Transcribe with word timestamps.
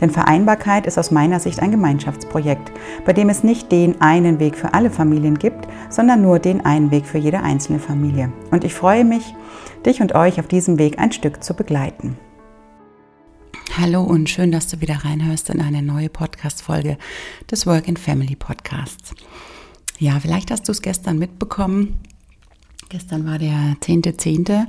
Denn 0.00 0.10
Vereinbarkeit 0.10 0.86
ist 0.86 0.98
aus 0.98 1.10
meiner 1.10 1.40
Sicht 1.40 1.60
ein 1.60 1.70
Gemeinschaftsprojekt, 1.70 2.72
bei 3.04 3.12
dem 3.12 3.28
es 3.28 3.44
nicht 3.44 3.72
den 3.72 4.00
einen 4.00 4.40
Weg 4.40 4.56
für 4.56 4.74
alle 4.74 4.90
Familien 4.90 5.38
gibt, 5.38 5.66
sondern 5.90 6.22
nur 6.22 6.38
den 6.38 6.64
einen 6.64 6.90
Weg 6.90 7.06
für 7.06 7.18
jede 7.18 7.42
einzelne 7.42 7.78
Familie. 7.78 8.32
Und 8.50 8.64
ich 8.64 8.74
freue 8.74 9.04
mich, 9.04 9.34
dich 9.84 10.00
und 10.00 10.14
euch 10.14 10.40
auf 10.40 10.48
diesem 10.48 10.78
Weg 10.78 10.98
ein 10.98 11.12
Stück 11.12 11.42
zu 11.42 11.54
begleiten. 11.54 12.16
Hallo 13.78 14.02
und 14.02 14.30
schön, 14.30 14.52
dass 14.52 14.68
du 14.68 14.80
wieder 14.80 15.04
reinhörst 15.04 15.50
in 15.50 15.60
eine 15.60 15.82
neue 15.82 16.08
Podcast-Folge 16.08 16.96
des 17.50 17.66
Work 17.66 17.88
and 17.88 17.98
Family 17.98 18.34
Podcasts. 18.34 19.14
Ja, 19.98 20.18
vielleicht 20.20 20.50
hast 20.50 20.66
du 20.68 20.72
es 20.72 20.80
gestern 20.80 21.18
mitbekommen. 21.18 22.00
Gestern 22.88 23.26
war 23.26 23.38
der 23.38 23.76
10.10. 23.82 24.46
.10. 24.46 24.66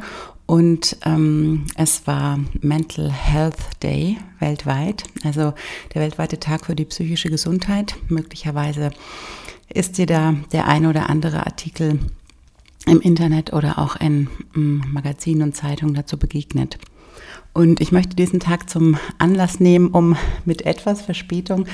und 0.47 0.97
ähm, 1.05 1.65
es 1.75 2.07
war 2.07 2.39
Mental 2.61 3.11
Health 3.11 3.83
Day 3.83 4.17
weltweit, 4.39 5.03
also 5.23 5.53
der 5.93 6.01
weltweite 6.01 6.39
Tag 6.39 6.65
für 6.65 6.75
die 6.75 6.85
psychische 6.85 7.29
Gesundheit. 7.29 7.95
Möglicherweise 8.07 8.91
ist 9.67 9.97
dir 9.97 10.05
da 10.05 10.35
der 10.53 10.67
ein 10.67 10.85
oder 10.85 11.09
andere 11.09 11.45
Artikel 11.45 11.99
im 12.85 13.01
Internet 13.01 13.51
oder 13.51 13.77
auch 13.77 13.97
in 13.97 14.29
mm, 14.53 14.93
Magazinen 14.93 15.43
und 15.43 15.55
Zeitungen 15.55 15.95
dazu 15.95 16.17
begegnet. 16.17 16.77
Und 17.53 17.81
ich 17.81 17.91
möchte 17.91 18.15
diesen 18.15 18.39
Tag 18.39 18.69
zum 18.69 18.97
Anlass 19.17 19.59
nehmen, 19.59 19.89
um 19.89 20.15
mit 20.45 20.65
etwas 20.65 21.01
Verspätung 21.01 21.65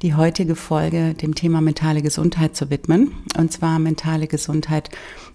die 0.00 0.14
heutige 0.14 0.54
Folge 0.54 1.14
dem 1.14 1.34
Thema 1.34 1.60
mentale 1.60 2.00
Gesundheit 2.00 2.56
zu 2.56 2.70
widmen. 2.70 3.12
Und 3.36 3.52
zwar 3.52 3.78
mentale 3.78 4.26
Gesundheit 4.26 4.88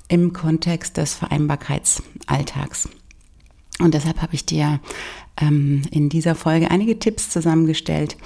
im 0.08 0.34
Kontext 0.34 0.98
des 0.98 1.16
Vereinbarkeitsalltags. 1.16 2.90
Und 3.80 3.94
deshalb 3.94 4.22
habe 4.22 4.34
ich 4.34 4.46
dir 4.46 4.80
ähm, 5.40 5.84
in 5.92 6.10
dieser 6.10 6.36
Folge 6.36 6.72
einige 6.72 6.98
Tipps 6.98 7.30
zusammengestellt, 7.30 8.18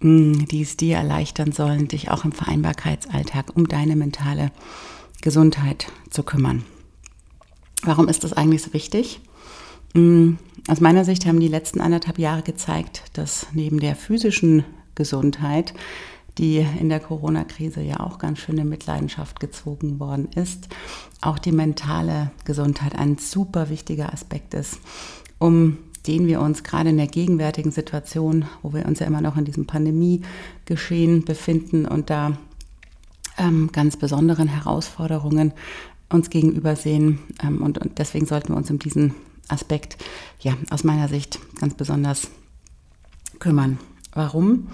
mh, 0.00 0.10
mm, 0.10 0.48
die 0.48 0.62
es 0.62 0.76
dir 0.76 0.96
erleichtern 0.96 1.52
sollen, 1.52 1.88
dich 1.88 2.10
auch 2.10 2.24
im 2.24 2.32
Vereinbarkeitsalltag 2.32 3.56
um 3.56 3.68
deine 3.68 3.96
mentale 3.96 4.50
Gesundheit 5.22 5.90
zu 6.10 6.22
kümmern. 6.22 6.64
Warum 7.82 8.08
ist 8.08 8.24
das 8.24 8.32
eigentlich 8.32 8.62
so 8.62 8.72
wichtig? 8.74 9.20
Mm, 9.94 10.32
aus 10.68 10.80
meiner 10.80 11.04
Sicht 11.04 11.24
haben 11.24 11.40
die 11.40 11.48
letzten 11.48 11.80
anderthalb 11.80 12.18
Jahre 12.18 12.42
gezeigt, 12.42 13.04
dass 13.14 13.46
neben 13.52 13.80
der 13.80 13.96
physischen 13.96 14.64
Gesundheit, 14.94 15.72
die 16.38 16.64
in 16.78 16.88
der 16.88 17.00
Corona-Krise 17.00 17.82
ja 17.82 18.00
auch 18.00 18.18
ganz 18.18 18.38
schön 18.38 18.58
in 18.58 18.68
Mitleidenschaft 18.68 19.40
gezogen 19.40 19.98
worden 20.00 20.28
ist, 20.34 20.68
auch 21.20 21.38
die 21.38 21.52
mentale 21.52 22.30
Gesundheit 22.44 22.96
ein 22.96 23.18
super 23.18 23.68
wichtiger 23.68 24.12
Aspekt 24.12 24.54
ist, 24.54 24.78
um 25.38 25.78
den 26.06 26.26
wir 26.26 26.40
uns 26.40 26.62
gerade 26.62 26.90
in 26.90 26.96
der 26.96 27.08
gegenwärtigen 27.08 27.70
Situation, 27.70 28.46
wo 28.62 28.72
wir 28.72 28.86
uns 28.86 29.00
ja 29.00 29.06
immer 29.06 29.20
noch 29.20 29.36
in 29.36 29.44
diesem 29.44 29.66
Pandemie-Geschehen 29.66 31.24
befinden 31.24 31.86
und 31.86 32.08
da 32.08 32.38
ähm, 33.36 33.70
ganz 33.72 33.96
besonderen 33.96 34.48
Herausforderungen 34.48 35.52
uns 36.08 36.30
gegenüber 36.30 36.76
sehen. 36.76 37.18
Ähm, 37.42 37.62
und, 37.62 37.78
und 37.78 37.98
deswegen 37.98 38.26
sollten 38.26 38.52
wir 38.52 38.56
uns 38.56 38.70
um 38.70 38.78
diesen 38.78 39.14
Aspekt, 39.48 39.96
ja, 40.40 40.56
aus 40.70 40.84
meiner 40.84 41.08
Sicht 41.08 41.38
ganz 41.60 41.74
besonders 41.74 42.30
kümmern. 43.38 43.78
Warum? 44.12 44.68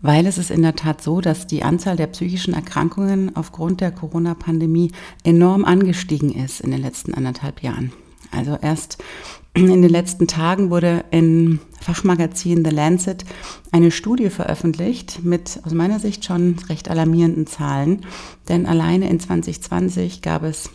Weil 0.00 0.26
es 0.26 0.38
ist 0.38 0.50
in 0.50 0.62
der 0.62 0.76
Tat 0.76 1.02
so, 1.02 1.20
dass 1.20 1.46
die 1.46 1.62
Anzahl 1.62 1.96
der 1.96 2.06
psychischen 2.06 2.54
Erkrankungen 2.54 3.34
aufgrund 3.36 3.80
der 3.80 3.90
Corona-Pandemie 3.90 4.92
enorm 5.24 5.64
angestiegen 5.64 6.32
ist 6.32 6.60
in 6.60 6.70
den 6.70 6.80
letzten 6.80 7.14
anderthalb 7.14 7.62
Jahren. 7.62 7.92
Also 8.30 8.58
erst 8.60 8.98
in 9.54 9.82
den 9.82 9.90
letzten 9.90 10.28
Tagen 10.28 10.70
wurde 10.70 11.04
im 11.10 11.58
Fachmagazin 11.80 12.64
The 12.64 12.70
Lancet 12.70 13.24
eine 13.72 13.90
Studie 13.90 14.30
veröffentlicht 14.30 15.24
mit 15.24 15.60
aus 15.64 15.72
meiner 15.72 15.98
Sicht 15.98 16.24
schon 16.24 16.56
recht 16.68 16.90
alarmierenden 16.90 17.46
Zahlen. 17.46 18.02
Denn 18.48 18.66
alleine 18.66 19.08
in 19.08 19.18
2020 19.18 20.22
gab 20.22 20.44
es 20.44 20.70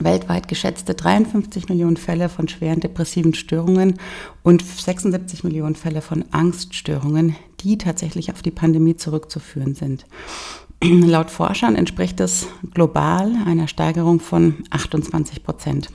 weltweit 0.00 0.48
geschätzte 0.48 0.94
53 0.94 1.68
Millionen 1.68 1.96
Fälle 1.96 2.28
von 2.28 2.48
schweren 2.48 2.80
depressiven 2.80 3.34
Störungen 3.34 3.98
und 4.42 4.64
76 4.64 5.44
Millionen 5.44 5.74
Fälle 5.74 6.02
von 6.02 6.24
Angststörungen, 6.30 7.36
die 7.60 7.78
tatsächlich 7.78 8.32
auf 8.32 8.42
die 8.42 8.50
Pandemie 8.50 8.96
zurückzuführen 8.96 9.74
sind. 9.74 10.06
Laut 10.82 11.30
Forschern 11.30 11.74
entspricht 11.74 12.20
es 12.20 12.46
global 12.74 13.32
einer 13.46 13.68
Steigerung 13.68 14.20
von 14.20 14.64
28 14.70 15.42
Prozent 15.42 15.90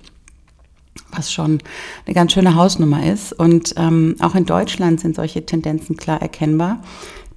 was 1.15 1.31
schon 1.31 1.59
eine 2.05 2.13
ganz 2.13 2.33
schöne 2.33 2.55
Hausnummer 2.55 3.05
ist. 3.05 3.33
Und 3.33 3.75
ähm, 3.77 4.15
auch 4.19 4.35
in 4.35 4.45
Deutschland 4.45 4.99
sind 4.99 5.15
solche 5.15 5.45
Tendenzen 5.45 5.97
klar 5.97 6.21
erkennbar. 6.21 6.81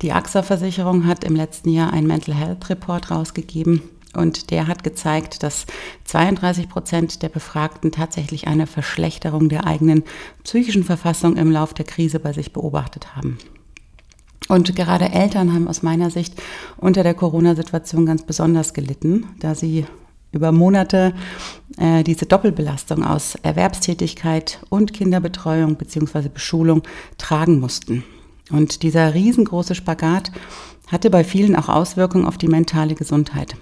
Die 0.03 0.13
AXA-Versicherung 0.13 1.07
hat 1.07 1.25
im 1.25 1.35
letzten 1.35 1.71
Jahr 1.71 1.93
einen 1.93 2.07
Mental 2.07 2.35
Health 2.35 2.69
Report 2.69 3.11
rausgegeben, 3.11 3.83
und 4.17 4.51
der 4.51 4.67
hat 4.67 4.83
gezeigt, 4.83 5.43
dass 5.43 5.67
32 6.05 6.69
Prozent 6.69 7.23
der 7.23 7.29
Befragten 7.29 7.93
tatsächlich 7.93 8.47
eine 8.49 8.67
Verschlechterung 8.67 9.49
der 9.49 9.67
eigenen 9.67 10.05
psychischen 10.45 10.85
Verfassung 10.85 11.37
im 11.37 11.51
Lauf 11.51 11.75
der 11.75 11.85
Krise 11.85 12.19
bei 12.19 12.33
sich 12.33 12.53
beobachtet 12.53 13.15
haben. 13.17 13.39
Und 14.49 14.77
gerade 14.77 15.11
Eltern 15.11 15.53
haben 15.53 15.69
aus 15.69 15.83
meiner 15.83 16.11
Sicht 16.11 16.41
unter 16.77 17.03
der 17.03 17.15
Corona-Situation 17.15 18.07
ganz 18.07 18.23
besonders 18.23 18.75
gelitten, 18.75 19.27
da 19.41 19.55
sie 19.55 19.87
über 20.33 20.53
Monate 20.53 21.15
äh, 21.79 22.05
diese 22.05 22.27
Doppelbelastung 22.27 23.05
aus 23.05 23.37
Erwerbstätigkeit 23.43 24.61
und 24.69 24.93
Kinderbetreuung 24.93 25.77
bzw. 25.77 26.29
Beschulung 26.29 26.83
tragen 27.19 27.59
mussten. 27.59 28.05
Und 28.51 28.83
dieser 28.83 29.15
riesengroße 29.15 29.75
Spagat 29.75 30.31
hatte 30.87 31.11
bei 31.11 31.25
vielen 31.25 31.57
auch 31.57 31.69
Auswirkungen 31.69 32.27
auf 32.27 32.39
die 32.39 32.49
mentale 32.49 32.95
Gesundheit 32.95 33.57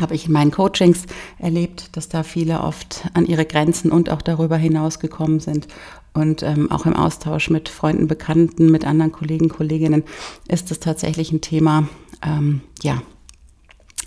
habe 0.00 0.14
ich 0.14 0.26
in 0.26 0.32
meinen 0.32 0.50
Coachings 0.50 1.06
erlebt, 1.38 1.96
dass 1.96 2.08
da 2.08 2.22
viele 2.22 2.60
oft 2.60 3.06
an 3.14 3.26
ihre 3.26 3.46
Grenzen 3.46 3.90
und 3.90 4.10
auch 4.10 4.22
darüber 4.22 4.56
hinaus 4.56 4.98
gekommen 4.98 5.40
sind. 5.40 5.68
Und 6.12 6.42
ähm, 6.42 6.70
auch 6.70 6.86
im 6.86 6.94
Austausch 6.94 7.50
mit 7.50 7.68
Freunden, 7.68 8.06
Bekannten, 8.06 8.70
mit 8.70 8.86
anderen 8.86 9.12
Kollegen, 9.12 9.48
Kolleginnen 9.48 10.02
ist 10.48 10.70
es 10.70 10.80
tatsächlich 10.80 11.32
ein 11.32 11.40
Thema, 11.40 11.88
ähm, 12.22 12.62
ja, 12.82 13.02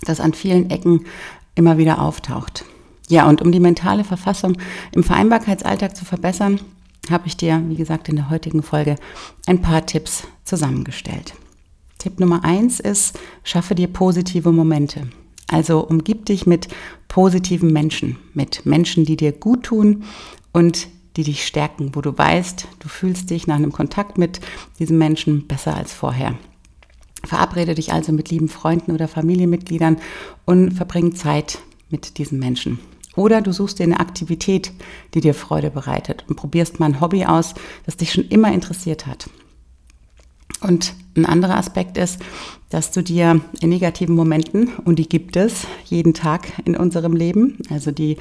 das 0.02 0.20
an 0.20 0.34
vielen 0.34 0.70
Ecken 0.70 1.06
immer 1.54 1.78
wieder 1.78 2.00
auftaucht. 2.00 2.64
Ja, 3.08 3.28
und 3.28 3.42
um 3.42 3.52
die 3.52 3.60
mentale 3.60 4.04
Verfassung 4.04 4.56
im 4.92 5.02
Vereinbarkeitsalltag 5.02 5.96
zu 5.96 6.04
verbessern, 6.04 6.60
habe 7.10 7.26
ich 7.26 7.36
dir, 7.36 7.62
wie 7.66 7.76
gesagt, 7.76 8.08
in 8.08 8.16
der 8.16 8.30
heutigen 8.30 8.62
Folge 8.62 8.96
ein 9.46 9.60
paar 9.60 9.86
Tipps 9.86 10.24
zusammengestellt. 10.44 11.34
Tipp 11.98 12.20
Nummer 12.20 12.44
eins 12.44 12.80
ist, 12.80 13.18
schaffe 13.42 13.74
dir 13.74 13.88
positive 13.88 14.52
Momente. 14.52 15.08
Also 15.50 15.80
umgib 15.80 16.26
dich 16.26 16.46
mit 16.46 16.68
positiven 17.08 17.72
Menschen, 17.72 18.16
mit 18.34 18.64
Menschen, 18.66 19.04
die 19.04 19.16
dir 19.16 19.32
gut 19.32 19.64
tun 19.64 20.04
und 20.52 20.86
die 21.16 21.24
dich 21.24 21.44
stärken, 21.44 21.90
wo 21.94 22.00
du 22.00 22.16
weißt, 22.16 22.68
du 22.78 22.88
fühlst 22.88 23.30
dich 23.30 23.48
nach 23.48 23.56
einem 23.56 23.72
Kontakt 23.72 24.16
mit 24.16 24.40
diesem 24.78 24.96
Menschen 24.96 25.48
besser 25.48 25.76
als 25.76 25.92
vorher. 25.92 26.38
Verabrede 27.24 27.74
dich 27.74 27.92
also 27.92 28.12
mit 28.12 28.30
lieben 28.30 28.48
Freunden 28.48 28.92
oder 28.92 29.08
Familienmitgliedern 29.08 29.96
und 30.44 30.72
verbring 30.72 31.16
Zeit 31.16 31.58
mit 31.90 32.18
diesen 32.18 32.38
Menschen. 32.38 32.78
Oder 33.16 33.42
du 33.42 33.52
suchst 33.52 33.80
dir 33.80 33.84
eine 33.84 33.98
Aktivität, 33.98 34.70
die 35.14 35.20
dir 35.20 35.34
Freude 35.34 35.72
bereitet 35.72 36.24
und 36.28 36.36
probierst 36.36 36.78
mal 36.78 36.86
ein 36.86 37.00
Hobby 37.00 37.24
aus, 37.24 37.54
das 37.86 37.96
dich 37.96 38.12
schon 38.12 38.28
immer 38.28 38.52
interessiert 38.52 39.08
hat. 39.08 39.28
Und 40.60 40.94
ein 41.16 41.26
anderer 41.26 41.56
Aspekt 41.56 41.96
ist, 41.96 42.20
dass 42.68 42.92
du 42.92 43.02
dir 43.02 43.40
in 43.60 43.68
negativen 43.68 44.14
Momenten, 44.14 44.68
und 44.84 44.98
die 44.98 45.08
gibt 45.08 45.36
es 45.36 45.66
jeden 45.84 46.14
Tag 46.14 46.52
in 46.64 46.76
unserem 46.76 47.14
Leben, 47.14 47.58
also 47.68 47.90
die 47.90 48.16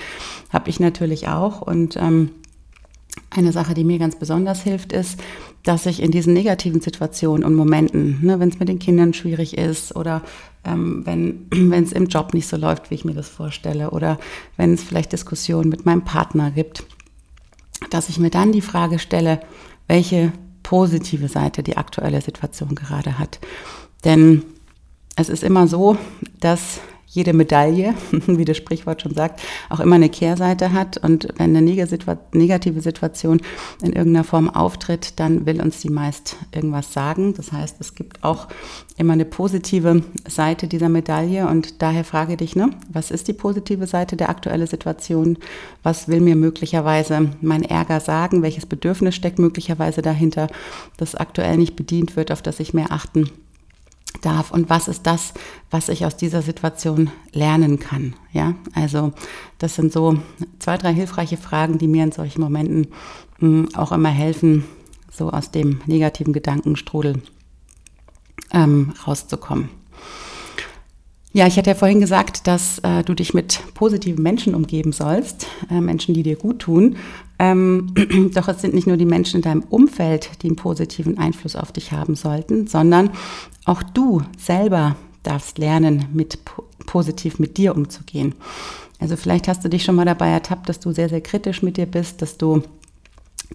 habe 0.50 0.70
ich 0.70 0.80
natürlich 0.80 1.28
auch. 1.28 1.62
Und 1.62 1.98
ähm, 1.98 2.32
eine 3.30 3.52
Sache, 3.52 3.74
die 3.74 3.84
mir 3.84 4.00
ganz 4.00 4.16
besonders 4.16 4.64
hilft, 4.64 4.92
ist, 4.92 5.20
dass 5.64 5.86
ich 5.86 6.02
in 6.02 6.12
diesen 6.12 6.34
negativen 6.34 6.82
Situationen 6.82 7.44
und 7.44 7.56
Momenten, 7.56 8.26
ne, 8.26 8.40
wenn 8.40 8.50
es 8.50 8.60
mit 8.60 8.70
den 8.70 8.80
Kindern 8.80 9.14
schwierig 9.14 9.58
ist 9.58 9.96
oder 9.96 10.24
ähm, 10.64 11.06
wenn 11.06 11.74
es 11.84 11.92
im 11.92 12.08
Job 12.08 12.34
nicht 12.34 12.48
so 12.48 12.58
läuft, 12.58 12.90
wie 12.90 12.96
ich 12.96 13.06
mir 13.06 13.14
das 13.14 13.30
vorstelle, 13.30 13.92
oder 13.92 14.20
wenn 14.58 14.74
es 14.74 14.84
vielleicht 14.84 15.12
Diskussionen 15.12 15.70
mit 15.70 15.86
meinem 15.86 16.04
Partner 16.04 16.52
gibt, 16.52 16.84
dass 17.90 18.10
ich 18.10 18.20
mir 18.20 18.30
dann 18.30 18.52
die 18.52 18.62
Frage 18.62 19.00
stelle, 19.00 19.42
welche 19.88 20.32
positive 20.70 21.28
Seite 21.28 21.64
die 21.64 21.78
aktuelle 21.78 22.22
Situation 22.22 22.76
gerade 22.76 23.18
hat. 23.18 23.40
Denn 24.06 24.44
es 25.16 25.28
ist 25.28 25.42
immer 25.42 25.68
so, 25.68 25.98
dass 26.40 26.80
jede 27.12 27.34
Medaille, 27.34 27.96
wie 28.28 28.46
das 28.46 28.58
Sprichwort 28.58 29.02
schon 29.02 29.16
sagt, 29.16 29.42
auch 29.70 29.80
immer 29.80 29.96
eine 29.96 30.10
Kehrseite 30.10 30.74
hat. 30.74 30.98
Und 30.98 31.28
wenn 31.38 31.56
eine 31.56 31.62
negative 31.62 32.82
Situation 32.82 33.42
in 33.82 33.94
irgendeiner 33.94 34.24
Form 34.24 34.50
auftritt, 34.50 35.20
dann 35.20 35.46
will 35.46 35.60
uns 35.62 35.80
die 35.80 35.90
meist 35.90 36.38
irgendwas 36.54 36.94
sagen. 36.94 37.34
Das 37.34 37.52
heißt, 37.52 37.78
es 37.80 37.96
gibt 37.96 38.24
auch 38.24 38.48
immer 38.98 39.14
eine 39.14 39.26
positive 39.26 40.04
Seite 40.28 40.68
dieser 40.68 40.90
Medaille. 40.90 41.48
Und 41.48 41.82
daher 41.82 42.04
frage 42.04 42.38
dich, 42.38 42.56
ne, 42.56 42.70
was 42.90 43.10
ist 43.10 43.28
die 43.28 43.34
positive 43.34 43.88
Seite 43.88 44.16
der 44.16 44.30
aktuellen 44.30 44.68
Situation? 44.68 45.38
Was 45.82 46.08
will 46.08 46.22
mir 46.22 46.36
möglicherweise 46.36 47.32
mein 47.42 47.64
Ärger 47.64 48.02
sagen? 48.02 48.44
Welches 48.44 48.68
Bedürfnis 48.68 49.16
steckt 49.16 49.40
möglicherweise 49.40 50.04
dahinter, 50.04 50.48
das 50.98 51.16
aktuell 51.16 51.58
nicht 51.58 51.76
bedient 51.76 52.16
wird, 52.16 52.32
auf 52.32 52.44
das 52.44 52.60
ich 52.60 52.74
mehr 52.76 52.92
achten 52.92 53.32
darf 54.22 54.52
und 54.52 54.70
was 54.70 54.88
ist 54.88 55.06
das, 55.06 55.34
was 55.70 55.90
ich 55.90 56.06
aus 56.06 56.18
dieser 56.18 56.42
Situation 56.42 57.12
lernen 57.32 57.80
kann. 57.80 58.16
Ja, 58.34 58.56
also 58.74 59.14
das 59.58 59.76
sind 59.76 59.94
so 59.94 60.20
zwei, 60.60 60.78
drei 60.78 60.94
hilfreiche 60.94 61.38
Fragen, 61.38 61.78
die 61.78 61.88
mir 61.88 62.04
in 62.04 62.12
solchen 62.12 62.42
Momenten 62.42 62.88
hm, 63.40 63.70
auch 63.76 63.92
immer 63.92 64.10
helfen, 64.10 64.66
so 65.12 65.30
aus 65.30 65.52
dem 65.52 65.82
negativen 65.86 66.34
Gedankenstrudel 66.34 67.22
ähm, 68.52 68.94
rauszukommen. 69.06 69.70
Ja, 71.32 71.46
ich 71.46 71.58
hatte 71.58 71.70
ja 71.70 71.76
vorhin 71.76 72.00
gesagt, 72.00 72.48
dass 72.48 72.80
äh, 72.80 73.04
du 73.04 73.14
dich 73.14 73.36
mit 73.36 73.62
positiven 73.76 74.24
Menschen 74.24 74.56
umgeben 74.56 74.92
sollst, 74.92 75.46
äh, 75.70 75.80
Menschen, 75.80 76.16
die 76.16 76.24
dir 76.24 76.36
gut 76.36 76.60
tun. 76.60 76.96
Ähm, 77.38 77.94
doch 78.34 78.48
es 78.48 78.62
sind 78.62 78.74
nicht 78.74 78.88
nur 78.88 78.98
die 78.98 79.06
Menschen 79.06 79.38
in 79.38 79.42
deinem 79.44 79.62
Umfeld, 79.62 80.42
die 80.42 80.48
einen 80.48 80.56
positiven 80.56 81.20
Einfluss 81.20 81.56
auf 81.56 81.72
dich 81.72 81.92
haben 81.92 82.16
sollten, 82.16 82.66
sondern 82.66 83.12
auch 83.66 83.84
du 83.84 84.24
selber 84.40 84.96
darfst 85.22 85.60
lernen, 85.60 86.06
mit 86.14 86.40
positiv 86.88 87.38
mit 87.38 87.58
dir 87.58 87.76
umzugehen. 87.76 88.34
Also 89.00 89.16
vielleicht 89.16 89.48
hast 89.48 89.64
du 89.64 89.70
dich 89.70 89.84
schon 89.84 89.96
mal 89.96 90.06
dabei 90.06 90.30
ertappt, 90.30 90.68
dass 90.68 90.80
du 90.80 90.92
sehr, 90.92 91.10
sehr 91.10 91.22
kritisch 91.22 91.62
mit 91.62 91.78
dir 91.78 91.86
bist, 91.86 92.24
dass 92.24 92.38
du 92.38 92.64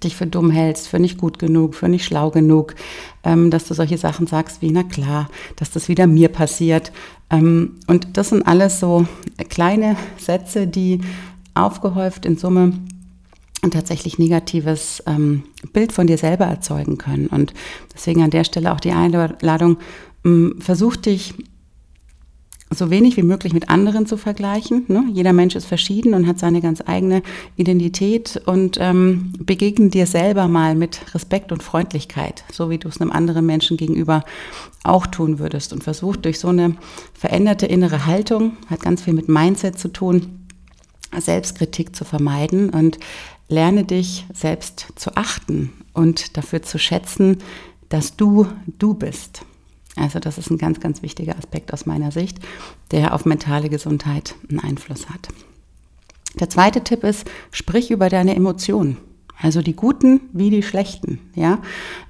dich 0.03 0.17
für 0.17 0.27
dumm 0.27 0.51
hältst, 0.51 0.89
für 0.89 0.99
nicht 0.99 1.19
gut 1.19 1.39
genug, 1.39 1.75
für 1.75 1.89
nicht 1.89 2.05
schlau 2.05 2.31
genug, 2.31 2.75
ähm, 3.23 3.51
dass 3.51 3.65
du 3.65 3.75
solche 3.75 3.99
Sachen 3.99 4.27
sagst 4.27 4.61
wie, 4.61 4.71
na 4.71 4.83
klar, 4.83 5.29
dass 5.57 5.71
das 5.71 5.89
wieder 5.89 6.07
mir 6.07 6.29
passiert. 6.29 6.93
Ähm, 7.31 7.77
und 7.87 8.17
das 8.17 8.31
sind 8.31 8.47
alles 8.47 8.81
so 8.81 9.07
kleine 9.49 9.97
Sätze, 10.19 10.67
die 10.67 11.01
aufgehäuft 11.55 12.27
in 12.27 12.37
Summe 12.37 12.73
ein 13.63 13.71
tatsächlich 13.71 14.19
negatives 14.19 15.03
ähm, 15.07 15.45
Bild 15.73 15.93
von 15.93 16.07
dir 16.07 16.19
selber 16.19 16.45
erzeugen 16.45 16.99
können. 16.99 17.29
Und 17.29 17.55
deswegen 17.95 18.23
an 18.23 18.31
der 18.31 18.45
Stelle 18.45 18.73
auch 18.73 18.81
die 18.81 18.93
Einladung, 18.93 19.79
ähm, 20.25 20.57
versuch 20.59 20.97
dich 20.97 21.35
so 22.75 22.91
wenig 22.91 23.17
wie 23.17 23.23
möglich 23.23 23.53
mit 23.53 23.69
anderen 23.69 24.07
zu 24.07 24.17
vergleichen. 24.17 24.85
Ne? 24.89 25.05
Jeder 25.13 25.33
Mensch 25.33 25.55
ist 25.57 25.67
verschieden 25.67 26.15
und 26.15 26.27
hat 26.27 26.39
seine 26.39 26.61
ganz 26.61 26.83
eigene 26.85 27.23
Identität 27.57 28.41
und 28.47 28.79
ähm, 28.81 29.33
begegnen 29.39 29.91
dir 29.91 30.07
selber 30.07 30.49
mal 30.49 30.75
mit 30.75 31.15
Respekt 31.15 31.53
und 31.53 31.63
Freundlichkeit, 31.63 32.45
so 32.53 32.71
wie 32.71 32.79
du 32.79 32.89
es 32.89 33.01
einem 33.01 33.11
anderen 33.11 33.47
Menschen 33.47 33.77
gegenüber 33.77 34.25
auch 34.83 35.07
tun 35.07 35.39
würdest. 35.39 35.73
Und 35.73 35.85
versuch 35.85 36.17
durch 36.17 36.39
so 36.39 36.49
eine 36.49 36.77
veränderte 37.13 37.67
innere 37.67 38.07
Haltung, 38.07 38.57
hat 38.69 38.81
ganz 38.81 39.03
viel 39.03 39.15
mit 39.15 39.29
Mindset 39.29 39.79
zu 39.79 39.89
tun, 39.89 40.47
Selbstkritik 41.17 41.95
zu 41.95 42.05
vermeiden 42.05 42.71
und 42.71 42.99
lerne 43.49 43.85
dich 43.85 44.27
selbst 44.33 44.89
zu 44.97 45.17
achten 45.17 45.73
und 45.93 46.37
dafür 46.37 46.63
zu 46.63 46.79
schätzen, 46.79 47.39
dass 47.89 48.17
du 48.17 48.47
du 48.79 48.95
bist. 48.95 49.45
Also 49.97 50.19
das 50.19 50.39
ist 50.39 50.51
ein 50.51 50.59
ganz, 50.59 50.81
ganz 50.81 51.03
wichtiger 51.03 51.37
Aspekt 51.39 51.73
aus 51.73 51.87
meiner 51.87 52.11
Sicht, 52.11 52.39
der 52.91 53.15
auf 53.15 53.25
mentale 53.25 53.69
Gesundheit 53.69 54.35
einen 54.49 54.61
Einfluss 54.61 55.09
hat. 55.09 55.29
Der 56.41 56.51
zweite 56.51 56.83
Tipp 56.83 57.05
ist, 57.05 57.31
sprich 57.53 57.91
über 57.91 58.09
deine 58.09 58.35
Emotionen. 58.35 58.97
Also 59.41 59.63
die 59.63 59.75
guten 59.75 60.21
wie 60.33 60.51
die 60.51 60.63
schlechten. 60.63 61.19
Ja, 61.35 61.59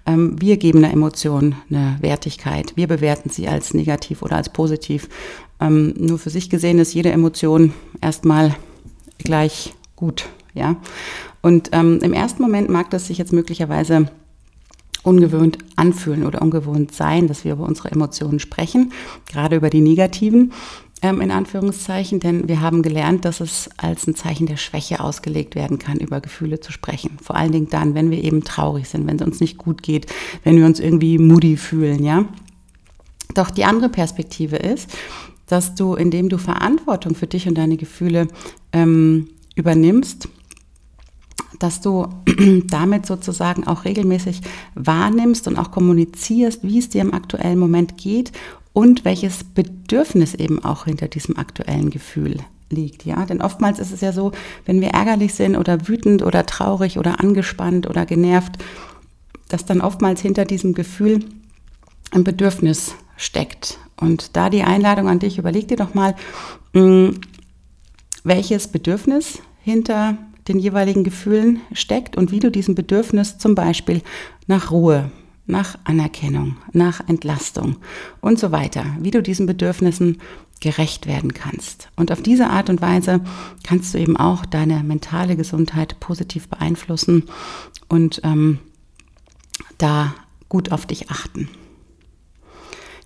ähm, 0.06 0.40
wir 0.40 0.56
geben 0.56 0.78
einer 0.78 0.92
Emotion 0.92 1.56
eine 1.70 1.96
Wertigkeit. 2.00 2.72
Wir 2.76 2.86
bewerten 2.86 3.30
sie 3.30 3.48
als 3.48 3.74
negativ 3.74 4.22
oder 4.22 4.36
als 4.36 4.50
positiv. 4.50 5.08
Ähm, 5.60 5.94
nur 5.98 6.18
für 6.18 6.30
sich 6.30 6.50
gesehen 6.50 6.78
ist 6.78 6.94
jede 6.94 7.10
Emotion 7.12 7.72
erstmal 8.00 8.54
gleich 9.18 9.74
gut. 9.96 10.26
Ja, 10.54 10.76
und 11.42 11.70
ähm, 11.72 11.98
im 12.02 12.12
ersten 12.12 12.42
Moment 12.42 12.68
mag 12.70 12.90
das 12.90 13.08
sich 13.08 13.18
jetzt 13.18 13.32
möglicherweise 13.32 14.08
ungewöhnt 15.04 15.58
anfühlen 15.76 16.26
oder 16.26 16.42
ungewohnt 16.42 16.92
sein, 16.92 17.28
dass 17.28 17.44
wir 17.44 17.52
über 17.52 17.64
unsere 17.64 17.92
Emotionen 17.92 18.40
sprechen, 18.40 18.92
gerade 19.26 19.56
über 19.56 19.70
die 19.70 19.80
negativen 19.80 20.52
ähm, 21.02 21.20
in 21.20 21.30
Anführungszeichen, 21.30 22.18
denn 22.18 22.48
wir 22.48 22.62
haben 22.62 22.82
gelernt, 22.82 23.24
dass 23.26 23.40
es 23.40 23.68
als 23.76 24.06
ein 24.06 24.14
Zeichen 24.14 24.46
der 24.46 24.56
Schwäche 24.56 25.00
ausgelegt 25.00 25.54
werden 25.54 25.78
kann, 25.78 25.98
über 25.98 26.20
Gefühle 26.20 26.60
zu 26.60 26.72
sprechen. 26.72 27.18
Vor 27.22 27.36
allen 27.36 27.52
Dingen 27.52 27.68
dann, 27.68 27.94
wenn 27.94 28.10
wir 28.10 28.24
eben 28.24 28.42
traurig 28.42 28.88
sind, 28.88 29.06
wenn 29.06 29.16
es 29.16 29.26
uns 29.26 29.40
nicht 29.40 29.58
gut 29.58 29.82
geht, 29.82 30.06
wenn 30.42 30.56
wir 30.56 30.64
uns 30.66 30.80
irgendwie 30.80 31.18
moody 31.18 31.56
fühlen, 31.56 32.02
ja. 32.02 32.24
Doch 33.34 33.50
die 33.50 33.64
andere 33.64 33.90
Perspektive 33.90 34.56
ist, 34.56 34.88
dass 35.46 35.74
du, 35.74 35.94
indem 35.94 36.30
du 36.30 36.38
Verantwortung 36.38 37.14
für 37.14 37.26
dich 37.26 37.48
und 37.48 37.58
deine 37.58 37.76
Gefühle 37.76 38.28
ähm, 38.72 39.28
übernimmst, 39.56 40.28
dass 41.58 41.80
du 41.80 42.08
damit 42.66 43.06
sozusagen 43.06 43.66
auch 43.66 43.84
regelmäßig 43.84 44.40
wahrnimmst 44.74 45.48
und 45.48 45.58
auch 45.58 45.70
kommunizierst, 45.70 46.62
wie 46.62 46.78
es 46.78 46.88
dir 46.88 47.02
im 47.02 47.14
aktuellen 47.14 47.58
Moment 47.58 47.96
geht 47.96 48.32
und 48.72 49.04
welches 49.04 49.44
Bedürfnis 49.44 50.34
eben 50.34 50.64
auch 50.64 50.84
hinter 50.84 51.08
diesem 51.08 51.36
aktuellen 51.36 51.90
Gefühl 51.90 52.38
liegt, 52.70 53.04
ja? 53.04 53.24
Denn 53.24 53.40
oftmals 53.40 53.78
ist 53.78 53.92
es 53.92 54.00
ja 54.00 54.12
so, 54.12 54.32
wenn 54.64 54.80
wir 54.80 54.88
ärgerlich 54.88 55.34
sind 55.34 55.56
oder 55.56 55.86
wütend 55.86 56.22
oder 56.22 56.44
traurig 56.44 56.98
oder 56.98 57.20
angespannt 57.20 57.88
oder 57.88 58.04
genervt, 58.04 58.58
dass 59.48 59.64
dann 59.64 59.80
oftmals 59.80 60.20
hinter 60.20 60.44
diesem 60.44 60.74
Gefühl 60.74 61.24
ein 62.10 62.24
Bedürfnis 62.24 62.94
steckt. 63.16 63.78
Und 63.96 64.36
da 64.36 64.50
die 64.50 64.62
Einladung 64.62 65.08
an 65.08 65.20
dich, 65.20 65.38
überleg 65.38 65.68
dir 65.68 65.76
doch 65.76 65.94
mal, 65.94 66.16
hm, 66.72 67.20
welches 68.24 68.68
Bedürfnis 68.68 69.38
hinter 69.62 70.18
den 70.48 70.58
jeweiligen 70.58 71.04
Gefühlen 71.04 71.60
steckt 71.72 72.16
und 72.16 72.30
wie 72.30 72.40
du 72.40 72.50
diesem 72.50 72.74
Bedürfnis 72.74 73.38
zum 73.38 73.54
Beispiel 73.54 74.02
nach 74.46 74.70
Ruhe, 74.70 75.10
nach 75.46 75.78
Anerkennung, 75.84 76.56
nach 76.72 77.06
Entlastung 77.08 77.76
und 78.20 78.38
so 78.38 78.52
weiter, 78.52 78.84
wie 79.00 79.10
du 79.10 79.22
diesen 79.22 79.46
Bedürfnissen 79.46 80.18
gerecht 80.60 81.06
werden 81.06 81.34
kannst. 81.34 81.88
Und 81.96 82.10
auf 82.12 82.22
diese 82.22 82.48
Art 82.48 82.70
und 82.70 82.80
Weise 82.80 83.20
kannst 83.64 83.92
du 83.92 83.98
eben 83.98 84.16
auch 84.16 84.46
deine 84.46 84.82
mentale 84.82 85.36
Gesundheit 85.36 86.00
positiv 86.00 86.48
beeinflussen 86.48 87.24
und 87.88 88.20
ähm, 88.24 88.58
da 89.78 90.14
gut 90.48 90.72
auf 90.72 90.86
dich 90.86 91.10
achten. 91.10 91.48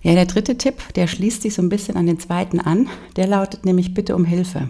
Ja, 0.01 0.13
der 0.13 0.25
dritte 0.25 0.57
Tipp, 0.57 0.75
der 0.95 1.07
schließt 1.07 1.41
sich 1.41 1.55
so 1.55 1.61
ein 1.61 1.69
bisschen 1.69 1.97
an 1.97 2.05
den 2.05 2.19
zweiten 2.19 2.61
an, 2.61 2.87
der 3.17 3.27
lautet 3.27 3.65
nämlich 3.65 3.93
bitte 3.93 4.15
um 4.15 4.23
Hilfe. 4.23 4.69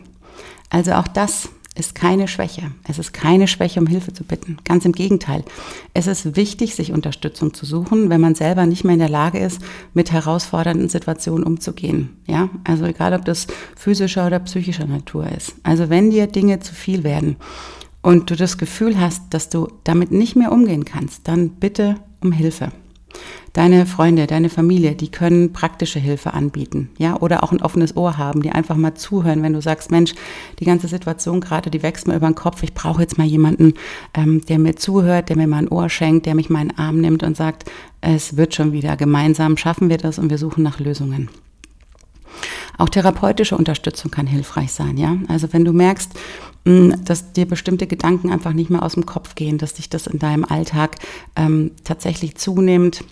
Also 0.72 0.94
auch 0.94 1.08
das 1.08 1.50
ist 1.80 1.96
keine 1.96 2.28
Schwäche. 2.28 2.72
Es 2.88 3.00
ist 3.00 3.14
keine 3.14 3.48
Schwäche, 3.48 3.80
um 3.80 3.88
Hilfe 3.88 4.14
zu 4.14 4.24
bitten. 4.24 4.58
Ganz 4.66 4.86
im 4.86 4.92
Gegenteil. 4.92 5.44
Es 5.94 6.08
ist 6.08 6.36
wichtig, 6.36 6.76
sich 6.76 6.92
Unterstützung 6.92 7.54
zu 7.54 7.66
suchen, 7.66 8.10
wenn 8.10 8.22
man 8.22 8.36
selber 8.36 8.66
nicht 8.66 8.84
mehr 8.84 8.94
in 8.94 9.00
der 9.00 9.10
Lage 9.10 9.40
ist, 9.40 9.62
mit 9.94 10.12
herausfordernden 10.12 10.90
Situationen 10.90 11.44
umzugehen. 11.44 12.18
Ja, 12.28 12.50
also 12.64 12.86
egal, 12.86 13.14
ob 13.14 13.26
das 13.26 13.48
physischer 13.76 14.28
oder 14.28 14.40
psychischer 14.40 14.86
Natur 14.86 15.28
ist. 15.28 15.56
Also 15.64 15.90
wenn 15.90 16.12
dir 16.12 16.28
Dinge 16.28 16.60
zu 16.60 16.74
viel 16.74 17.04
werden 17.04 17.38
und 18.02 18.30
du 18.30 18.36
das 18.36 18.58
Gefühl 18.58 19.00
hast, 19.00 19.34
dass 19.34 19.50
du 19.50 19.68
damit 19.84 20.12
nicht 20.12 20.36
mehr 20.36 20.52
umgehen 20.52 20.86
kannst, 20.86 21.28
dann 21.28 21.50
bitte 21.52 21.96
um 22.22 22.32
Hilfe. 22.32 22.72
Deine 23.60 23.86
Freunde, 23.86 24.26
deine 24.26 24.48
Familie, 24.48 24.96
die 24.96 25.12
können 25.12 25.52
praktische 25.52 26.00
Hilfe 26.00 26.34
anbieten, 26.34 26.92
ja, 26.98 27.20
oder 27.20 27.44
auch 27.44 27.52
ein 27.52 27.62
offenes 27.62 27.98
Ohr 27.98 28.18
haben, 28.18 28.42
die 28.42 28.54
einfach 28.54 28.78
mal 28.78 28.96
zuhören, 28.96 29.44
wenn 29.44 29.52
du 29.52 29.62
sagst, 29.62 29.92
Mensch, 29.92 30.14
die 30.60 30.64
ganze 30.64 30.88
Situation 30.88 31.42
gerade, 31.42 31.70
die 31.70 31.84
wächst 31.84 32.08
mir 32.08 32.16
über 32.16 32.28
den 32.28 32.36
Kopf, 32.36 32.64
ich 32.64 32.74
brauche 32.74 33.02
jetzt 33.02 33.18
mal 33.18 33.28
jemanden, 33.28 33.74
ähm, 34.14 34.46
der 34.46 34.60
mir 34.60 34.78
zuhört, 34.78 35.28
der 35.28 35.36
mir 35.36 35.46
mal 35.46 35.58
ein 35.58 35.68
Ohr 35.68 35.90
schenkt, 35.90 36.26
der 36.26 36.36
mich 36.36 36.50
mal 36.50 36.62
in 36.62 36.70
den 36.70 36.78
Arm 36.78 37.02
nimmt 37.02 37.22
und 37.22 37.36
sagt, 37.36 37.70
es 38.00 38.38
wird 38.38 38.56
schon 38.56 38.72
wieder, 38.72 38.96
gemeinsam 38.96 39.58
schaffen 39.58 39.90
wir 39.90 39.98
das 39.98 40.20
und 40.20 40.30
wir 40.30 40.38
suchen 40.38 40.64
nach 40.64 40.80
Lösungen. 40.80 41.28
Auch 42.78 42.88
therapeutische 42.88 43.58
Unterstützung 43.58 44.10
kann 44.10 44.26
hilfreich 44.26 44.72
sein, 44.72 44.96
ja. 44.96 45.18
Also 45.28 45.52
wenn 45.52 45.66
du 45.66 45.74
merkst, 45.74 46.14
mm, 46.64 46.92
dass 47.04 47.34
dir 47.34 47.46
bestimmte 47.46 47.88
Gedanken 47.88 48.32
einfach 48.32 48.54
nicht 48.54 48.70
mehr 48.70 48.84
aus 48.84 48.94
dem 48.94 49.06
Kopf 49.06 49.36
gehen, 49.36 49.58
dass 49.58 49.74
dich 49.74 49.90
das 49.90 50.08
in 50.08 50.18
deinem 50.18 50.46
Alltag 50.46 50.96
ähm, 51.36 51.72
tatsächlich 51.84 52.38
zunehmend 52.38 53.04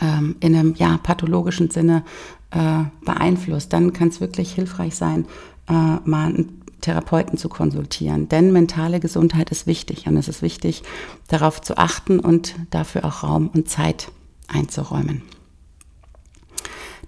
ähm, 0.00 0.36
in 0.40 0.54
einem 0.54 0.74
ja, 0.74 0.98
pathologischen 1.02 1.70
Sinne 1.70 2.04
äh, 2.50 2.84
beeinflusst, 3.04 3.72
dann 3.72 3.92
kann 3.92 4.08
es 4.08 4.20
wirklich 4.20 4.52
hilfreich 4.52 4.94
sein, 4.94 5.26
äh, 5.68 5.72
mal 5.72 6.26
einen 6.26 6.62
Therapeuten 6.80 7.38
zu 7.38 7.48
konsultieren. 7.48 8.28
Denn 8.28 8.52
mentale 8.52 9.00
Gesundheit 9.00 9.50
ist 9.50 9.66
wichtig 9.66 10.06
und 10.06 10.16
es 10.16 10.28
ist 10.28 10.42
wichtig, 10.42 10.82
darauf 11.28 11.60
zu 11.62 11.78
achten 11.78 12.20
und 12.20 12.54
dafür 12.70 13.04
auch 13.04 13.22
Raum 13.22 13.48
und 13.48 13.68
Zeit 13.68 14.10
einzuräumen. 14.48 15.22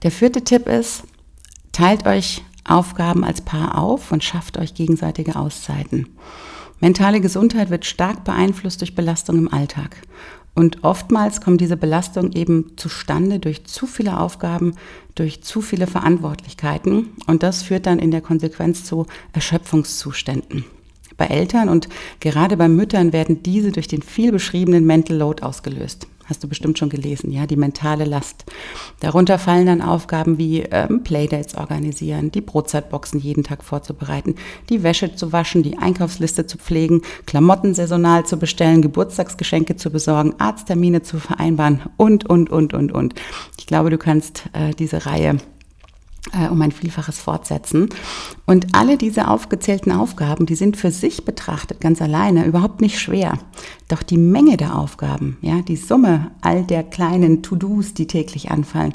Der 0.03 0.11
vierte 0.11 0.43
Tipp 0.43 0.67
ist, 0.67 1.05
teilt 1.73 2.07
euch 2.07 2.43
Aufgaben 2.65 3.25
als 3.25 3.41
Paar 3.41 3.79
auf 3.79 4.13
und 4.13 4.25
schafft 4.25 4.59
euch 4.59 4.75
gegenseitige 4.75 5.37
Auszeiten. 5.37 6.09
Mentale 6.81 7.21
Gesundheit 7.21 7.71
wird 7.71 7.85
stark 7.85 8.25
beeinflusst 8.25 8.81
durch 8.81 8.95
Belastung 8.95 9.39
im 9.39 9.53
Alltag. 9.53 9.97
Und 10.55 10.85
oftmals 10.85 11.41
kommt 11.41 11.61
diese 11.61 11.77
Belastung 11.77 12.33
eben 12.33 12.77
zustande 12.77 13.39
durch 13.39 13.67
zu 13.67 13.87
viele 13.87 14.19
Aufgaben, 14.19 14.75
durch 15.15 15.43
zu 15.43 15.61
viele 15.61 15.87
Verantwortlichkeiten. 15.87 17.11
Und 17.27 17.43
das 17.43 17.63
führt 17.63 17.87
dann 17.87 17.99
in 17.99 18.11
der 18.11 18.23
Konsequenz 18.23 18.85
zu 18.85 19.07
Erschöpfungszuständen. 19.33 20.65
Bei 21.19 21.27
Eltern 21.27 21.69
und 21.69 21.89
gerade 22.21 22.57
bei 22.57 22.69
Müttern 22.69 23.13
werden 23.13 23.43
diese 23.43 23.73
durch 23.73 23.89
den 23.89 24.03
viel 24.03 24.33
beschriebenen 24.33 24.87
Mental 24.87 25.17
Load 25.17 25.43
ausgelöst. 25.43 26.07
Hast 26.27 26.43
du 26.43 26.49
bestimmt 26.49 26.79
schon 26.79 26.89
gelesen, 26.89 27.31
ja, 27.31 27.47
die 27.47 27.57
mentale 27.57 28.05
Last. 28.05 28.45
Darunter 29.01 29.39
fallen 29.39 29.67
dann 29.67 29.81
Aufgaben 29.81 30.39
wie 30.39 30.61
ähm, 30.63 31.03
Playdates 31.05 31.57
organisieren, 31.57 32.33
die 32.33 32.41
Brotzeitboxen 32.41 33.21
jeden 33.21 33.45
Tag 33.45 33.63
vorzubereiten, 33.63 34.35
die 34.69 34.83
Wäsche 34.83 35.15
zu 35.15 35.33
waschen, 35.33 35.63
die 35.63 35.79
Einkaufsliste 35.79 36.47
zu 36.47 36.59
pflegen, 36.59 37.03
Klamotten 37.27 37.75
saisonal 37.75 38.27
zu 38.27 38.39
bestellen, 38.39 38.83
Geburtstagsgeschenke 38.83 39.77
zu 39.77 39.91
besorgen, 39.91 40.35
Arzttermine 40.39 41.03
zu 41.03 41.19
vereinbaren 41.19 41.83
und, 41.97 42.29
und, 42.29 42.51
und, 42.51 42.75
und, 42.75 42.93
und. 42.93 43.15
Ich 43.59 43.67
glaube, 43.67 43.91
du 43.91 43.99
kannst 43.99 44.45
äh, 44.53 44.75
diese 44.75 45.07
Reihe 45.07 45.39
äh, 46.33 46.49
um 46.49 46.61
ein 46.63 46.73
Vielfaches 46.73 47.19
fortsetzen. 47.19 47.89
Und 48.47 48.75
alle 48.75 48.97
diese 48.97 49.29
aufgezählten 49.29 49.93
Aufgaben, 49.93 50.47
die 50.47 50.55
sind 50.55 50.77
für 50.77 50.91
sich 50.91 51.25
betrachtet 51.25 51.81
ganz 51.81 52.01
alleine 52.03 52.47
überhaupt 52.47 52.81
nicht 52.81 52.99
schwer. 52.99 53.39
Doch 53.89 54.03
die 54.03 54.19
Menge 54.19 54.57
der 54.57 54.77
Aufgaben, 54.77 55.37
ja, 55.41 55.63
die 55.63 55.77
Summe 55.77 56.31
all 56.41 56.65
der 56.65 56.83
kleinen 56.83 57.43
To-Dos, 57.43 57.95
die 57.95 58.07
täglich 58.07 58.51
anfallen, 58.51 58.95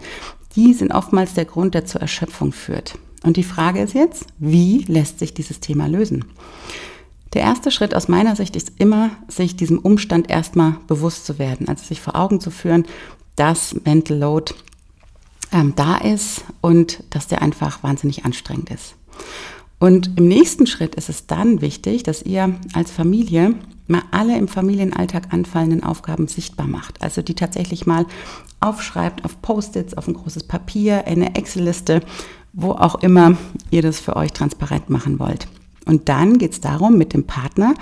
die 0.55 0.73
sind 0.73 0.91
oftmals 0.91 1.33
der 1.33 1.45
Grund, 1.45 1.73
der 1.73 1.85
zur 1.85 2.01
Erschöpfung 2.01 2.51
führt. 2.51 2.97
Und 3.23 3.38
die 3.38 3.43
Frage 3.43 3.81
ist 3.81 3.93
jetzt, 3.93 4.25
wie 4.39 4.83
lässt 4.88 5.19
sich 5.19 5.33
dieses 5.33 5.59
Thema 5.59 5.88
lösen? 5.88 6.25
Der 7.33 7.43
erste 7.43 7.71
Schritt 7.71 7.95
aus 7.95 8.07
meiner 8.07 8.35
Sicht 8.35 8.55
ist 8.55 8.73
immer, 8.77 9.11
sich 9.29 9.55
diesem 9.55 9.79
Umstand 9.79 10.29
erstmal 10.29 10.75
bewusst 10.88 11.25
zu 11.25 11.39
werden, 11.39 11.69
also 11.69 11.85
sich 11.85 12.01
vor 12.01 12.15
Augen 12.15 12.41
zu 12.41 12.51
führen, 12.51 12.85
dass 13.38 13.75
Mental 13.85 14.17
Load 14.17 14.53
ähm, 15.51 15.74
da 15.75 15.98
ist 15.98 16.43
und 16.62 17.03
dass 17.10 17.27
der 17.27 17.41
einfach 17.41 17.84
wahnsinnig 17.84 18.25
anstrengend 18.25 18.70
ist. 18.70 18.96
Und 19.79 20.17
im 20.17 20.27
nächsten 20.27 20.67
Schritt 20.67 20.96
ist 20.96 21.10
es 21.10 21.25
dann 21.25 21.62
wichtig, 21.62 22.03
dass 22.03 22.22
ihr 22.22 22.55
als 22.74 22.91
Familie 22.91 23.55
mal 23.88 24.03
alle 24.12 24.38
im 24.38 24.48
Familienalltag 24.48 25.34
anfallenden 25.34 25.84
Aufgaben 25.84 26.27
sichtbar 26.27 26.67
macht. 26.67 27.01
Also 27.01 27.22
die 27.22 27.34
tatsächlich 27.34 27.86
mal 27.86 28.05
aufschreibt 28.60 29.25
auf 29.25 29.41
Post-its, 29.41 29.96
auf 29.96 30.08
ein 30.08 30.13
großes 30.13 30.43
Papier, 30.43 31.08
eine 31.08 31.36
Excel-Liste, 31.36 32.01
wo 32.53 32.72
auch 32.72 32.96
immer 32.96 33.38
ihr 33.72 33.81
das 33.81 34.00
für 34.00 34.15
euch 34.15 34.34
transparent 34.34 34.89
machen 34.89 35.20
wollt. 35.20 35.48
Und 35.86 36.10
dann 36.10 36.38
geht 36.38 36.51
es 36.51 36.62
darum, 36.62 36.98
mit 36.98 37.13
dem 37.13 37.25
Partner 37.25 37.74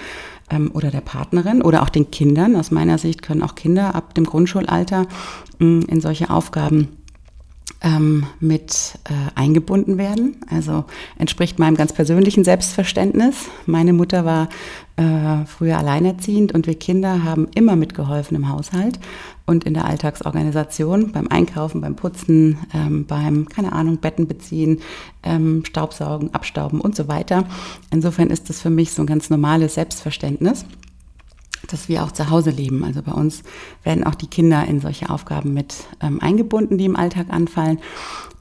ähm, 0.50 0.72
oder 0.74 0.92
der 0.92 1.02
Partnerin 1.02 1.62
oder 1.62 1.84
auch 1.84 1.90
den 1.90 2.12
Kindern, 2.12 2.56
aus 2.56 2.72
meiner 2.72 2.98
Sicht 2.98 3.22
können 3.22 3.44
auch 3.44 3.56
Kinder 3.56 3.94
ab 3.94 4.16
dem 4.16 4.26
Grundschulalter 4.26 5.06
mh, 5.60 5.66
mm, 5.68 5.82
in 5.90 6.02
solche 6.02 6.30
Aufgaben 6.30 6.88
ähm, 7.82 8.26
mit 8.40 9.00
äh, 9.06 9.40
eingebunden 9.40 9.98
werden. 9.98 10.38
Also 10.50 10.86
entspricht 11.18 11.60
meinem 11.60 11.78
ganz 11.78 11.94
persönlichen 11.94 12.44
Selbstverständnis. 12.44 13.48
Meine 13.66 13.94
Mutter 13.94 14.26
war 14.26 14.50
äh, 14.98 15.46
früher 15.46 15.78
alleinerziehend 15.78 16.54
und 16.54 16.68
wir 16.68 16.76
Kinder 16.76 17.24
haben 17.24 17.48
immer 17.56 17.76
mitgeholfen 17.76 18.36
im 18.36 18.50
Haushalt 18.50 19.00
und 19.46 19.64
in 19.64 19.74
der 19.74 19.86
Alltagsorganisation, 19.86 21.12
beim 21.12 21.28
Einkaufen, 21.30 21.82
beim 21.82 21.96
Putzen, 21.96 22.58
ähm, 22.74 23.06
beim, 23.06 23.48
keine 23.48 23.72
Ahnung, 23.74 23.98
Betten 23.98 24.28
beziehen, 24.28 24.82
ähm, 25.24 25.64
Staubsaugen, 25.66 26.34
Abstauben 26.34 26.82
und 26.82 26.96
so 26.96 27.08
weiter. 27.08 27.46
Insofern 27.92 28.30
ist 28.30 28.50
das 28.50 28.62
für 28.62 28.70
mich 28.70 28.92
so 28.92 29.04
ein 29.04 29.08
ganz 29.08 29.30
normales 29.30 29.76
Selbstverständnis 29.76 30.66
dass 31.72 31.90
wir 31.90 32.04
auch 32.04 32.12
zu 32.12 32.30
Hause 32.30 32.50
leben. 32.50 32.84
Also 32.84 33.02
bei 33.02 33.12
uns 33.12 33.44
werden 33.84 34.04
auch 34.04 34.16
die 34.16 34.28
Kinder 34.28 34.66
in 34.66 34.82
solche 34.82 35.10
Aufgaben 35.10 35.54
mit 35.54 35.76
ähm, 36.02 36.22
eingebunden, 36.22 36.78
die 36.78 36.86
im 36.86 36.96
Alltag 36.96 37.28
anfallen. 37.30 37.80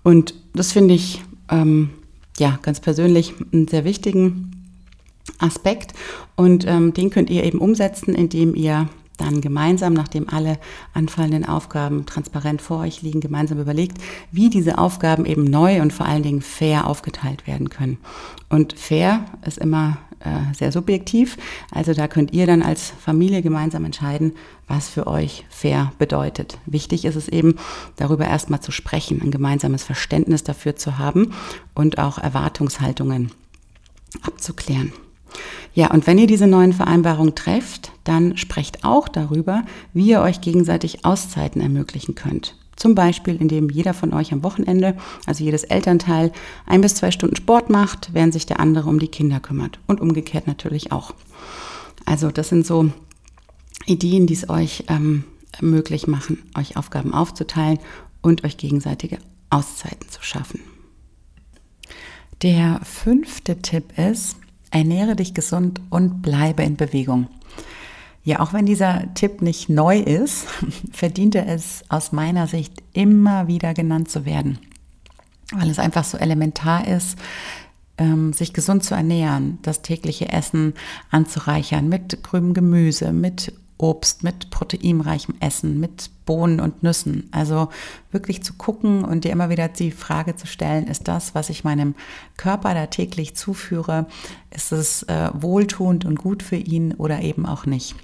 Und 0.03 0.35
das 0.55 0.73
finde 0.73 0.95
ich 0.95 1.23
ähm, 1.51 1.91
ja 2.39 2.59
ganz 2.63 2.81
persönlich 2.81 3.35
einen 3.53 3.69
sehr 3.69 3.85
wichtigen 3.85 4.53
Aspekt. 5.39 5.93
Und 6.37 6.67
ähm, 6.67 6.95
den 6.95 7.11
könnt 7.11 7.31
ihr 7.31 7.45
eben 7.45 7.59
umsetzen, 7.59 8.15
indem 8.15 8.55
ihr 8.55 8.89
dann 9.19 9.41
gemeinsam, 9.41 9.93
nachdem 9.93 10.29
alle 10.29 10.59
anfallenden 10.95 11.45
Aufgaben 11.45 12.07
transparent 12.07 12.63
vor 12.63 12.81
euch 12.81 13.03
liegen, 13.03 13.21
gemeinsam 13.21 13.61
überlegt, 13.61 13.99
wie 14.31 14.49
diese 14.49 14.79
Aufgaben 14.79 15.27
eben 15.27 15.45
neu 15.45 15.83
und 15.83 15.93
vor 15.93 16.07
allen 16.07 16.23
Dingen 16.23 16.41
fair 16.41 16.87
aufgeteilt 16.87 17.47
werden 17.47 17.69
können. 17.69 17.99
Und 18.49 18.79
fair 18.79 19.25
ist 19.45 19.59
immer 19.59 19.99
äh, 20.21 20.55
sehr 20.55 20.73
subjektiv. 20.73 21.37
Also 21.71 21.95
da 21.95 22.09
könnt 22.09 22.33
ihr 22.33 22.47
dann 22.47 22.63
als 22.63 22.91
Familie 22.91 23.43
gemeinsam 23.43 23.85
entscheiden, 23.85 24.33
was 24.67 24.89
für 24.89 25.07
euch 25.07 25.45
fair 25.49 25.93
bedeutet. 25.99 26.59
Wichtig 26.67 27.05
ist 27.05 27.17
es 27.17 27.29
eben, 27.29 27.57
darüber 27.97 28.27
erstmal 28.27 28.61
zu 28.61 28.73
sprechen, 28.73 29.21
ein 29.23 29.31
gemeinsames 29.31 29.83
Verständnis 29.83 30.45
dafür 30.45 30.77
zu 30.77 30.99
haben 30.99 31.33
und 31.75 31.99
auch 31.99 32.19
Erwartungshaltungen 32.19 33.31
abzuklären. 34.23 34.93
Ja, 35.75 35.91
und 35.93 36.07
wenn 36.07 36.19
ihr 36.19 36.27
diese 36.27 36.47
neuen 36.47 36.73
Vereinbarungen 36.73 37.35
trefft, 37.35 37.93
dann 38.05 38.37
sprecht 38.37 38.85
auch 38.85 39.09
darüber, 39.09 39.65
wie 39.93 40.09
ihr 40.09 40.21
euch 40.21 40.41
gegenseitig 40.41 41.05
Auszeiten 41.05 41.61
ermöglichen 41.61 42.15
könnt. 42.15 42.57
Zum 42.79 42.95
Beispiel, 42.95 43.37
indem 43.41 43.71
jeder 43.71 43.93
von 43.93 44.15
euch 44.15 44.33
am 44.33 44.45
Wochenende, 44.45 44.97
also 45.27 45.43
jedes 45.43 45.65
Elternteil, 45.65 46.33
ein 46.65 46.81
bis 46.81 46.95
zwei 46.95 47.11
Stunden 47.11 47.35
Sport 47.35 47.71
macht, 47.71 48.11
während 48.15 48.33
sich 48.33 48.47
der 48.47 48.61
andere 48.61 48.89
um 48.89 49.01
die 49.01 49.09
Kinder 49.09 49.41
kümmert. 49.41 49.81
Und 49.89 50.01
umgekehrt 50.01 50.47
natürlich 50.47 50.93
auch. 50.93 51.13
Also 52.07 52.31
das 52.31 52.49
sind 52.49 52.65
so 52.65 52.93
Ideen, 53.85 54.29
die 54.29 54.35
es 54.35 54.49
euch 54.49 54.85
ähm, 54.89 55.25
möglich 55.61 56.07
machen, 56.07 56.39
euch 56.57 56.77
Aufgaben 56.77 57.13
aufzuteilen 57.13 57.81
und 58.23 58.45
euch 58.45 58.57
gegenseitige 58.57 59.19
Auszeiten 59.51 60.09
zu 60.09 60.23
schaffen. 60.23 60.61
Der 62.43 62.81
fünfte 62.85 63.61
Tipp 63.61 63.99
ist, 63.99 64.37
ernähre 64.71 65.17
dich 65.17 65.35
gesund 65.35 65.81
und 65.91 66.23
bleibe 66.23 66.63
in 66.63 66.77
Bewegung. 66.77 67.27
Ja, 68.29 68.41
auch 68.41 68.53
wenn 68.53 68.67
dieser 68.67 69.15
Tipp 69.15 69.41
nicht 69.41 69.71
neu 69.71 70.01
ist, 70.01 70.45
verdient 70.93 71.35
er 71.35 71.49
es 71.49 71.83
aus 71.89 72.13
meiner 72.13 72.47
Sicht 72.47 72.75
immer 72.93 73.47
wieder 73.47 73.73
genannt 73.73 74.11
zu 74.11 74.27
werden, 74.27 74.59
weil 75.51 75.71
es 75.71 75.79
einfach 75.79 76.05
so 76.05 76.19
elementar 76.19 76.87
ist, 76.87 77.17
ähm, 77.97 78.35
sich 78.35 78.53
gesund 78.53 78.85
zu 78.85 78.95
ernähren, 78.95 79.61
das 79.63 79.81
tägliche 79.81 80.29
Essen 80.29 80.75
anzureichern 81.11 81.89
mit 81.89 82.23
grünem 82.23 82.53
Gemüse, 82.53 83.15
mit 83.15 83.55
Obst, 83.79 84.25
mit 84.25 84.51
proteinreichem 84.51 85.37
Essen, 85.41 85.81
mit 85.81 86.11
Bohnen 86.27 86.61
und 86.61 86.83
Nüssen. 86.83 87.31
Also 87.31 87.71
wirklich 88.11 88.43
zu 88.43 88.53
gucken 88.53 89.07
und 89.07 89.25
dir 89.25 89.33
immer 89.33 89.49
wieder 89.49 89.69
die 89.69 89.91
Frage 89.91 90.37
zu 90.37 90.47
stellen, 90.47 90.87
ist 90.87 91.09
das, 91.09 91.35
was 91.35 91.49
ich 91.49 91.65
meinem 91.65 91.95
Körper 92.37 92.75
da 92.75 92.89
täglich 92.89 93.37
zuführe, 93.37 94.05
ist 94.51 94.71
es 94.73 95.05
äh, 95.05 95.31
wohltuend 95.33 96.05
und 96.05 96.19
gut 96.19 96.43
für 96.43 96.57
ihn 96.57 96.93
oder 96.93 97.23
eben 97.23 97.47
auch 97.47 97.65
nicht? 97.65 97.97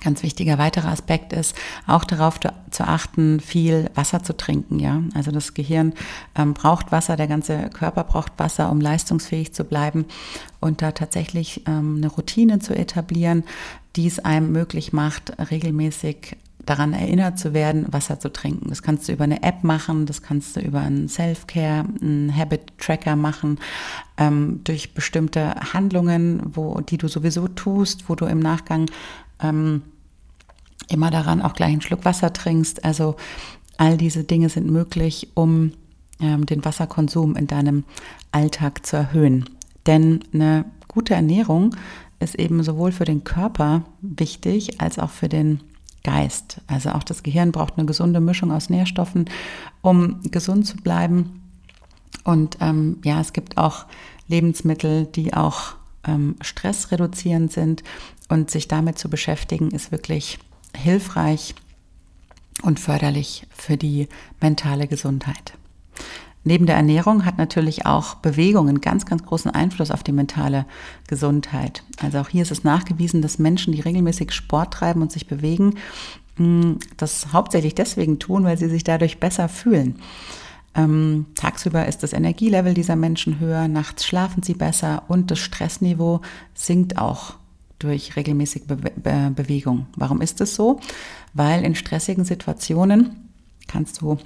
Ganz 0.00 0.22
wichtiger 0.22 0.58
weiterer 0.58 0.88
Aspekt 0.88 1.32
ist 1.32 1.54
auch 1.86 2.04
darauf 2.04 2.40
zu 2.70 2.84
achten, 2.84 3.40
viel 3.40 3.90
Wasser 3.94 4.22
zu 4.22 4.36
trinken. 4.36 4.78
Ja, 4.78 5.02
also 5.14 5.30
das 5.30 5.54
Gehirn 5.54 5.94
ähm, 6.34 6.54
braucht 6.54 6.92
Wasser, 6.92 7.16
der 7.16 7.28
ganze 7.28 7.70
Körper 7.70 8.04
braucht 8.04 8.32
Wasser, 8.38 8.70
um 8.70 8.80
leistungsfähig 8.80 9.54
zu 9.54 9.64
bleiben 9.64 10.04
und 10.60 10.82
da 10.82 10.92
tatsächlich 10.92 11.62
ähm, 11.66 11.96
eine 11.98 12.08
Routine 12.08 12.58
zu 12.58 12.74
etablieren, 12.74 13.44
die 13.96 14.06
es 14.06 14.18
einem 14.18 14.52
möglich 14.52 14.92
macht, 14.92 15.32
regelmäßig 15.50 16.36
daran 16.66 16.92
erinnert 16.92 17.38
zu 17.38 17.52
werden, 17.52 17.92
Wasser 17.92 18.18
zu 18.18 18.32
trinken. 18.32 18.68
Das 18.68 18.82
kannst 18.82 19.08
du 19.08 19.12
über 19.12 19.24
eine 19.24 19.42
App 19.42 19.64
machen, 19.64 20.06
das 20.06 20.22
kannst 20.22 20.56
du 20.56 20.60
über 20.60 20.80
einen 20.80 21.08
Self-Care, 21.08 21.84
einen 22.00 22.34
Habit-Tracker 22.34 23.16
machen, 23.16 23.58
ähm, 24.16 24.60
durch 24.64 24.94
bestimmte 24.94 25.54
Handlungen, 25.72 26.42
wo, 26.44 26.80
die 26.80 26.98
du 26.98 27.08
sowieso 27.08 27.48
tust, 27.48 28.08
wo 28.08 28.14
du 28.14 28.26
im 28.26 28.40
Nachgang 28.40 28.86
ähm, 29.44 29.82
immer 30.88 31.10
daran 31.10 31.42
auch 31.42 31.54
gleich 31.54 31.72
einen 31.72 31.80
Schluck 31.80 32.04
Wasser 32.04 32.32
trinkst. 32.32 32.84
Also 32.84 33.16
all 33.76 33.96
diese 33.96 34.24
Dinge 34.24 34.48
sind 34.48 34.70
möglich, 34.70 35.28
um 35.34 35.72
ähm, 36.20 36.46
den 36.46 36.64
Wasserkonsum 36.64 37.36
in 37.36 37.46
deinem 37.46 37.84
Alltag 38.32 38.86
zu 38.86 38.96
erhöhen. 38.96 39.50
Denn 39.86 40.20
eine 40.32 40.64
gute 40.88 41.14
Ernährung 41.14 41.74
ist 42.20 42.36
eben 42.36 42.62
sowohl 42.62 42.92
für 42.92 43.04
den 43.04 43.24
Körper 43.24 43.84
wichtig 44.00 44.80
als 44.80 44.98
auch 44.98 45.10
für 45.10 45.28
den 45.28 45.60
Geist. 46.04 46.60
Also 46.66 46.90
auch 46.90 47.02
das 47.02 47.22
Gehirn 47.22 47.52
braucht 47.52 47.76
eine 47.76 47.86
gesunde 47.86 48.20
Mischung 48.20 48.52
aus 48.52 48.70
Nährstoffen, 48.70 49.26
um 49.82 50.20
gesund 50.30 50.66
zu 50.66 50.76
bleiben. 50.76 51.40
Und 52.24 52.58
ähm, 52.60 52.98
ja, 53.04 53.20
es 53.20 53.32
gibt 53.32 53.58
auch 53.58 53.86
Lebensmittel, 54.28 55.06
die 55.06 55.34
auch 55.34 55.74
ähm, 56.06 56.36
stressreduzierend 56.40 57.52
sind. 57.52 57.82
Und 58.28 58.50
sich 58.50 58.68
damit 58.68 58.98
zu 58.98 59.10
beschäftigen, 59.10 59.70
ist 59.70 59.92
wirklich 59.92 60.38
hilfreich 60.74 61.54
und 62.62 62.80
förderlich 62.80 63.46
für 63.50 63.76
die 63.76 64.08
mentale 64.40 64.88
Gesundheit. 64.88 65.54
Neben 66.42 66.66
der 66.66 66.76
Ernährung 66.76 67.24
hat 67.24 67.38
natürlich 67.38 67.86
auch 67.86 68.16
Bewegung 68.16 68.68
einen 68.68 68.82
ganz, 68.82 69.06
ganz 69.06 69.24
großen 69.24 69.50
Einfluss 69.50 69.90
auf 69.90 70.02
die 70.02 70.12
mentale 70.12 70.66
Gesundheit. 71.08 71.82
Also 72.02 72.18
auch 72.18 72.28
hier 72.28 72.42
ist 72.42 72.50
es 72.50 72.64
nachgewiesen, 72.64 73.22
dass 73.22 73.38
Menschen, 73.38 73.72
die 73.72 73.80
regelmäßig 73.80 74.30
Sport 74.32 74.74
treiben 74.74 75.00
und 75.00 75.10
sich 75.10 75.26
bewegen, 75.26 75.76
hm, 76.36 76.78
das 76.98 77.32
hauptsächlich 77.32 77.74
deswegen 77.74 78.18
tun, 78.18 78.44
weil 78.44 78.58
sie 78.58 78.68
sich 78.68 78.84
dadurch 78.84 79.20
besser 79.20 79.48
fühlen. 79.48 79.96
Ähm, 80.74 81.26
tagsüber 81.34 81.86
ist 81.86 82.02
das 82.02 82.12
Energielevel 82.12 82.74
dieser 82.74 82.96
Menschen 82.96 83.38
höher, 83.38 83.68
nachts 83.68 84.04
schlafen 84.04 84.42
sie 84.42 84.54
besser 84.54 85.04
und 85.08 85.30
das 85.30 85.38
Stressniveau 85.38 86.20
sinkt 86.54 86.98
auch 86.98 87.34
durch 87.78 88.16
regelmäßige 88.16 88.66
Be 88.66 88.76
Be 88.76 89.32
Bewegung. 89.34 89.86
Warum 89.96 90.20
ist 90.20 90.40
es 90.40 90.54
so? 90.54 90.80
Weil 91.32 91.64
in 91.64 91.74
stressigen 91.74 92.24
Situationen 92.24 93.30
kannst 93.66 94.00
du 94.00 94.18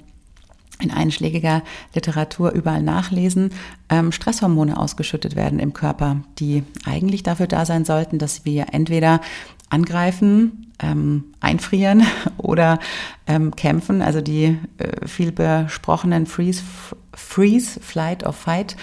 in 0.81 0.91
einschlägiger 0.91 1.61
Literatur 1.93 2.51
überall 2.51 2.81
nachlesen, 2.81 3.51
ähm, 3.89 4.11
Stresshormone 4.11 4.77
ausgeschüttet 4.77 5.35
werden 5.35 5.59
im 5.59 5.73
Körper, 5.73 6.21
die 6.39 6.63
eigentlich 6.85 7.21
dafür 7.21 7.47
da 7.47 7.65
sein 7.65 7.83
sollten, 7.83 8.17
dass 8.17 8.45
wir 8.45 8.67
entweder 8.71 9.19
angreifen, 9.69 10.71
ähm, 10.79 11.25
einfrieren 11.39 12.03
oder 12.37 12.79
ähm, 13.27 13.55
kämpfen, 13.55 14.01
also 14.01 14.21
die 14.21 14.57
äh, 14.77 15.07
viel 15.07 15.31
besprochenen 15.31 16.25
Freeze, 16.25 16.63
Freeze, 17.13 17.79
Flight 17.79 18.25
or 18.25 18.33
Fight 18.33 18.75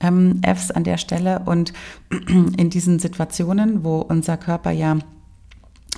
ähm, 0.00 0.40
Fs 0.42 0.70
an 0.70 0.84
der 0.84 0.98
Stelle. 0.98 1.42
Und 1.44 1.72
in 2.56 2.70
diesen 2.70 2.98
Situationen, 2.98 3.84
wo 3.84 3.98
unser 3.98 4.36
Körper 4.36 4.70
ja 4.70 4.98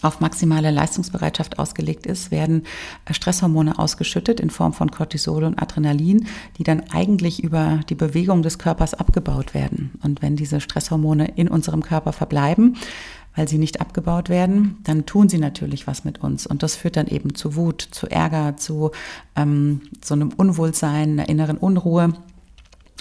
auf 0.02 0.20
maximale 0.20 0.70
Leistungsbereitschaft 0.70 1.58
ausgelegt 1.58 2.06
ist, 2.06 2.30
werden 2.30 2.64
äh, 3.04 3.14
Stresshormone 3.14 3.78
ausgeschüttet 3.78 4.40
in 4.40 4.50
Form 4.50 4.72
von 4.72 4.90
Cortisol 4.90 5.44
und 5.44 5.60
Adrenalin, 5.60 6.26
die 6.56 6.62
dann 6.62 6.84
eigentlich 6.90 7.42
über 7.42 7.80
die 7.88 7.94
Bewegung 7.94 8.42
des 8.42 8.58
Körpers 8.58 8.94
abgebaut 8.94 9.54
werden. 9.54 9.90
Und 10.02 10.22
wenn 10.22 10.36
diese 10.36 10.60
Stresshormone 10.60 11.32
in 11.36 11.48
unserem 11.48 11.82
Körper 11.82 12.12
verbleiben, 12.12 12.76
weil 13.34 13.48
sie 13.48 13.58
nicht 13.58 13.80
abgebaut 13.80 14.28
werden, 14.28 14.78
dann 14.84 15.06
tun 15.06 15.28
sie 15.28 15.38
natürlich 15.38 15.86
was 15.86 16.04
mit 16.04 16.18
uns. 16.18 16.46
Und 16.46 16.62
das 16.62 16.76
führt 16.76 16.96
dann 16.96 17.06
eben 17.06 17.34
zu 17.34 17.56
Wut, 17.56 17.82
zu 17.82 18.10
Ärger, 18.10 18.56
zu 18.56 18.90
ähm, 19.36 19.82
so 20.04 20.14
einem 20.14 20.30
Unwohlsein, 20.30 21.12
einer 21.12 21.28
inneren 21.28 21.56
Unruhe. 21.56 22.14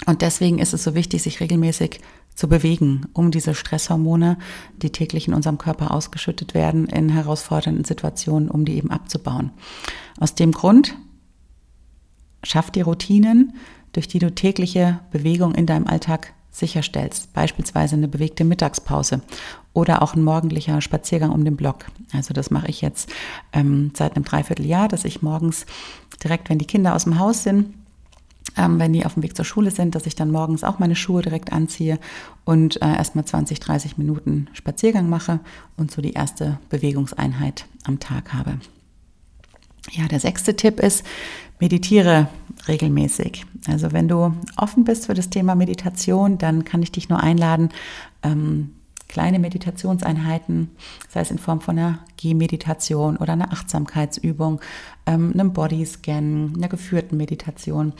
Und 0.06 0.22
deswegen 0.22 0.58
ist 0.58 0.74
es 0.74 0.84
so 0.84 0.94
wichtig, 0.94 1.22
sich 1.22 1.40
regelmäßig 1.40 2.00
zu 2.34 2.48
bewegen, 2.48 3.06
um 3.14 3.32
diese 3.32 3.54
Stresshormone, 3.54 4.38
die 4.80 4.90
täglich 4.90 5.26
in 5.26 5.34
unserem 5.34 5.58
Körper 5.58 5.90
ausgeschüttet 5.90 6.54
werden, 6.54 6.86
in 6.86 7.08
herausfordernden 7.08 7.84
Situationen, 7.84 8.48
um 8.48 8.64
die 8.64 8.76
eben 8.76 8.92
abzubauen. 8.92 9.50
Aus 10.20 10.36
dem 10.36 10.52
Grund 10.52 10.94
schaff 12.44 12.70
die 12.70 12.82
Routinen, 12.82 13.54
durch 13.92 14.06
die 14.06 14.20
du 14.20 14.32
tägliche 14.32 15.00
Bewegung 15.10 15.54
in 15.56 15.66
deinem 15.66 15.88
Alltag 15.88 16.32
sicherstellst, 16.50 17.32
beispielsweise 17.32 17.96
eine 17.96 18.08
bewegte 18.08 18.44
Mittagspause 18.44 19.20
oder 19.72 20.02
auch 20.02 20.14
ein 20.14 20.24
morgendlicher 20.24 20.80
Spaziergang 20.80 21.30
um 21.30 21.44
den 21.44 21.56
Block. 21.56 21.86
Also 22.12 22.34
das 22.34 22.50
mache 22.50 22.68
ich 22.68 22.80
jetzt 22.80 23.10
ähm, 23.52 23.92
seit 23.94 24.16
einem 24.16 24.24
Dreivierteljahr, 24.24 24.88
dass 24.88 25.04
ich 25.04 25.22
morgens 25.22 25.66
direkt, 26.22 26.50
wenn 26.50 26.58
die 26.58 26.66
Kinder 26.66 26.94
aus 26.94 27.04
dem 27.04 27.18
Haus 27.18 27.44
sind, 27.44 27.74
ähm, 28.56 28.78
wenn 28.78 28.92
die 28.92 29.06
auf 29.06 29.14
dem 29.14 29.22
Weg 29.22 29.36
zur 29.36 29.44
Schule 29.44 29.70
sind, 29.70 29.94
dass 29.94 30.06
ich 30.06 30.16
dann 30.16 30.30
morgens 30.30 30.64
auch 30.64 30.78
meine 30.78 30.96
Schuhe 30.96 31.22
direkt 31.22 31.52
anziehe 31.52 31.98
und 32.44 32.80
äh, 32.82 32.96
erstmal 32.96 33.24
20, 33.24 33.60
30 33.60 33.98
Minuten 33.98 34.48
Spaziergang 34.52 35.08
mache 35.08 35.40
und 35.76 35.90
so 35.90 36.02
die 36.02 36.14
erste 36.14 36.58
Bewegungseinheit 36.70 37.66
am 37.84 38.00
Tag 38.00 38.32
habe. 38.32 38.58
Ja, 39.92 40.06
der 40.08 40.20
sechste 40.20 40.56
Tipp 40.56 40.80
ist, 40.80 41.04
meditiere 41.60 42.28
regelmäßig. 42.66 43.44
Also 43.66 43.92
wenn 43.92 44.08
du 44.08 44.34
offen 44.56 44.84
bist 44.84 45.06
für 45.06 45.14
das 45.14 45.30
Thema 45.30 45.54
Meditation, 45.54 46.38
dann 46.38 46.64
kann 46.64 46.82
ich 46.82 46.92
dich 46.92 47.08
nur 47.08 47.20
einladen, 47.20 47.70
ähm, 48.22 48.72
kleine 49.08 49.38
Meditationseinheiten, 49.38 50.70
sei 51.08 51.20
es 51.20 51.30
in 51.30 51.38
Form 51.38 51.60
von 51.60 51.78
einer 51.78 52.00
Gehmeditation 52.18 53.16
oder 53.16 53.32
einer 53.32 53.52
Achtsamkeitsübung, 53.52 54.60
ähm, 55.06 55.32
einem 55.32 55.52
Bodyscan, 55.52 56.52
einer 56.56 56.68
geführten 56.68 57.16
Meditation. 57.16 57.94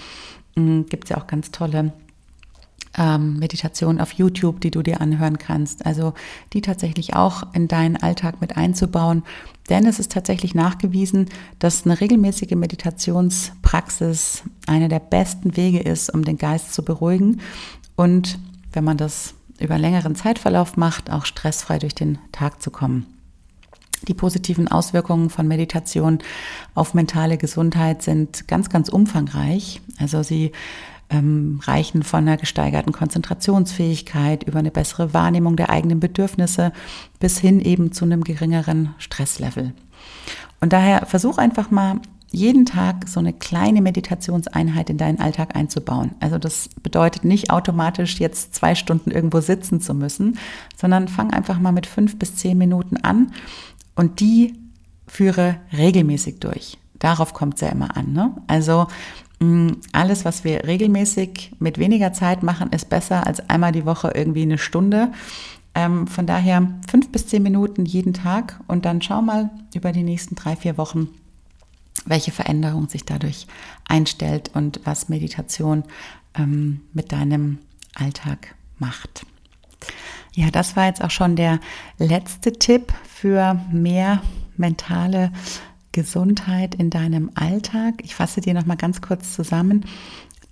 Mhm, 0.54 0.86
Gibt 0.86 1.04
es 1.04 1.10
ja 1.10 1.16
auch 1.16 1.26
ganz 1.26 1.50
tolle 1.50 1.92
ähm, 2.96 3.38
Meditationen 3.38 4.00
auf 4.00 4.12
YouTube, 4.12 4.60
die 4.60 4.70
du 4.70 4.82
dir 4.82 5.00
anhören 5.00 5.38
kannst. 5.38 5.86
Also 5.86 6.14
die 6.52 6.60
tatsächlich 6.60 7.14
auch 7.14 7.54
in 7.54 7.68
deinen 7.68 7.96
Alltag 7.96 8.40
mit 8.40 8.56
einzubauen. 8.56 9.22
Denn 9.68 9.86
es 9.86 9.98
ist 9.98 10.12
tatsächlich 10.12 10.54
nachgewiesen, 10.54 11.28
dass 11.58 11.84
eine 11.84 12.00
regelmäßige 12.00 12.52
Meditationspraxis 12.52 14.42
einer 14.66 14.88
der 14.88 15.00
besten 15.00 15.56
Wege 15.56 15.80
ist, 15.80 16.12
um 16.12 16.24
den 16.24 16.38
Geist 16.38 16.72
zu 16.72 16.82
beruhigen. 16.82 17.40
Und 17.96 18.38
wenn 18.72 18.84
man 18.84 18.96
das 18.96 19.34
über 19.60 19.74
einen 19.74 19.82
längeren 19.82 20.14
Zeitverlauf 20.14 20.76
macht, 20.76 21.10
auch 21.10 21.26
stressfrei 21.26 21.78
durch 21.78 21.94
den 21.94 22.18
Tag 22.32 22.62
zu 22.62 22.70
kommen. 22.70 23.06
Die 24.06 24.14
positiven 24.14 24.68
Auswirkungen 24.68 25.28
von 25.28 25.48
Meditation 25.48 26.20
auf 26.74 26.94
mentale 26.94 27.36
Gesundheit 27.36 28.02
sind 28.02 28.46
ganz, 28.46 28.70
ganz 28.70 28.88
umfangreich. 28.88 29.80
Also 29.98 30.22
sie 30.22 30.52
ähm, 31.10 31.60
reichen 31.64 32.02
von 32.02 32.20
einer 32.20 32.36
gesteigerten 32.36 32.92
Konzentrationsfähigkeit 32.92 34.44
über 34.44 34.58
eine 34.58 34.70
bessere 34.70 35.14
Wahrnehmung 35.14 35.56
der 35.56 35.70
eigenen 35.70 36.00
Bedürfnisse 36.00 36.72
bis 37.18 37.38
hin 37.38 37.60
eben 37.60 37.92
zu 37.92 38.04
einem 38.04 38.24
geringeren 38.24 38.94
Stresslevel. 38.98 39.72
Und 40.60 40.72
daher 40.72 41.06
versuch 41.06 41.38
einfach 41.38 41.70
mal 41.70 42.00
jeden 42.30 42.66
Tag 42.66 43.08
so 43.08 43.20
eine 43.20 43.32
kleine 43.32 43.80
Meditationseinheit 43.80 44.90
in 44.90 44.98
deinen 44.98 45.18
Alltag 45.18 45.56
einzubauen. 45.56 46.14
Also 46.20 46.36
das 46.38 46.68
bedeutet 46.82 47.24
nicht 47.24 47.50
automatisch 47.50 48.20
jetzt 48.20 48.54
zwei 48.54 48.74
Stunden 48.74 49.10
irgendwo 49.10 49.40
sitzen 49.40 49.80
zu 49.80 49.94
müssen, 49.94 50.38
sondern 50.76 51.08
fang 51.08 51.32
einfach 51.32 51.58
mal 51.58 51.72
mit 51.72 51.86
fünf 51.86 52.18
bis 52.18 52.36
zehn 52.36 52.58
Minuten 52.58 52.98
an 52.98 53.32
und 53.94 54.20
die 54.20 54.54
führe 55.06 55.56
regelmäßig 55.72 56.40
durch. 56.40 56.76
Darauf 56.98 57.32
kommt 57.32 57.54
es 57.54 57.60
ja 57.62 57.68
immer 57.68 57.96
an. 57.96 58.12
Ne? 58.12 58.32
Also 58.46 58.88
alles, 59.92 60.24
was 60.24 60.42
wir 60.42 60.64
regelmäßig 60.64 61.52
mit 61.60 61.78
weniger 61.78 62.12
Zeit 62.12 62.42
machen, 62.42 62.70
ist 62.72 62.90
besser 62.90 63.26
als 63.26 63.48
einmal 63.48 63.72
die 63.72 63.86
Woche 63.86 64.10
irgendwie 64.14 64.42
eine 64.42 64.58
Stunde. 64.58 65.12
Ähm, 65.74 66.08
von 66.08 66.26
daher 66.26 66.66
fünf 66.90 67.12
bis 67.12 67.28
zehn 67.28 67.42
Minuten 67.42 67.84
jeden 67.84 68.14
Tag 68.14 68.58
und 68.66 68.84
dann 68.84 69.00
schau 69.00 69.22
mal 69.22 69.50
über 69.74 69.92
die 69.92 70.02
nächsten 70.02 70.34
drei, 70.34 70.56
vier 70.56 70.76
Wochen, 70.76 71.08
welche 72.04 72.32
Veränderung 72.32 72.88
sich 72.88 73.04
dadurch 73.04 73.46
einstellt 73.86 74.50
und 74.54 74.80
was 74.84 75.08
Meditation 75.08 75.84
ähm, 76.34 76.80
mit 76.92 77.12
deinem 77.12 77.58
Alltag 77.94 78.56
macht. 78.78 79.24
Ja, 80.34 80.50
das 80.50 80.74
war 80.74 80.86
jetzt 80.86 81.02
auch 81.02 81.10
schon 81.10 81.36
der 81.36 81.60
letzte 81.98 82.52
Tipp 82.52 82.92
für 83.04 83.60
mehr 83.70 84.22
mentale 84.56 85.32
Gesundheit 85.92 86.74
in 86.74 86.90
deinem 86.90 87.30
Alltag. 87.34 88.02
Ich 88.02 88.14
fasse 88.14 88.40
dir 88.40 88.54
noch 88.54 88.66
mal 88.66 88.76
ganz 88.76 89.00
kurz 89.00 89.34
zusammen. 89.34 89.84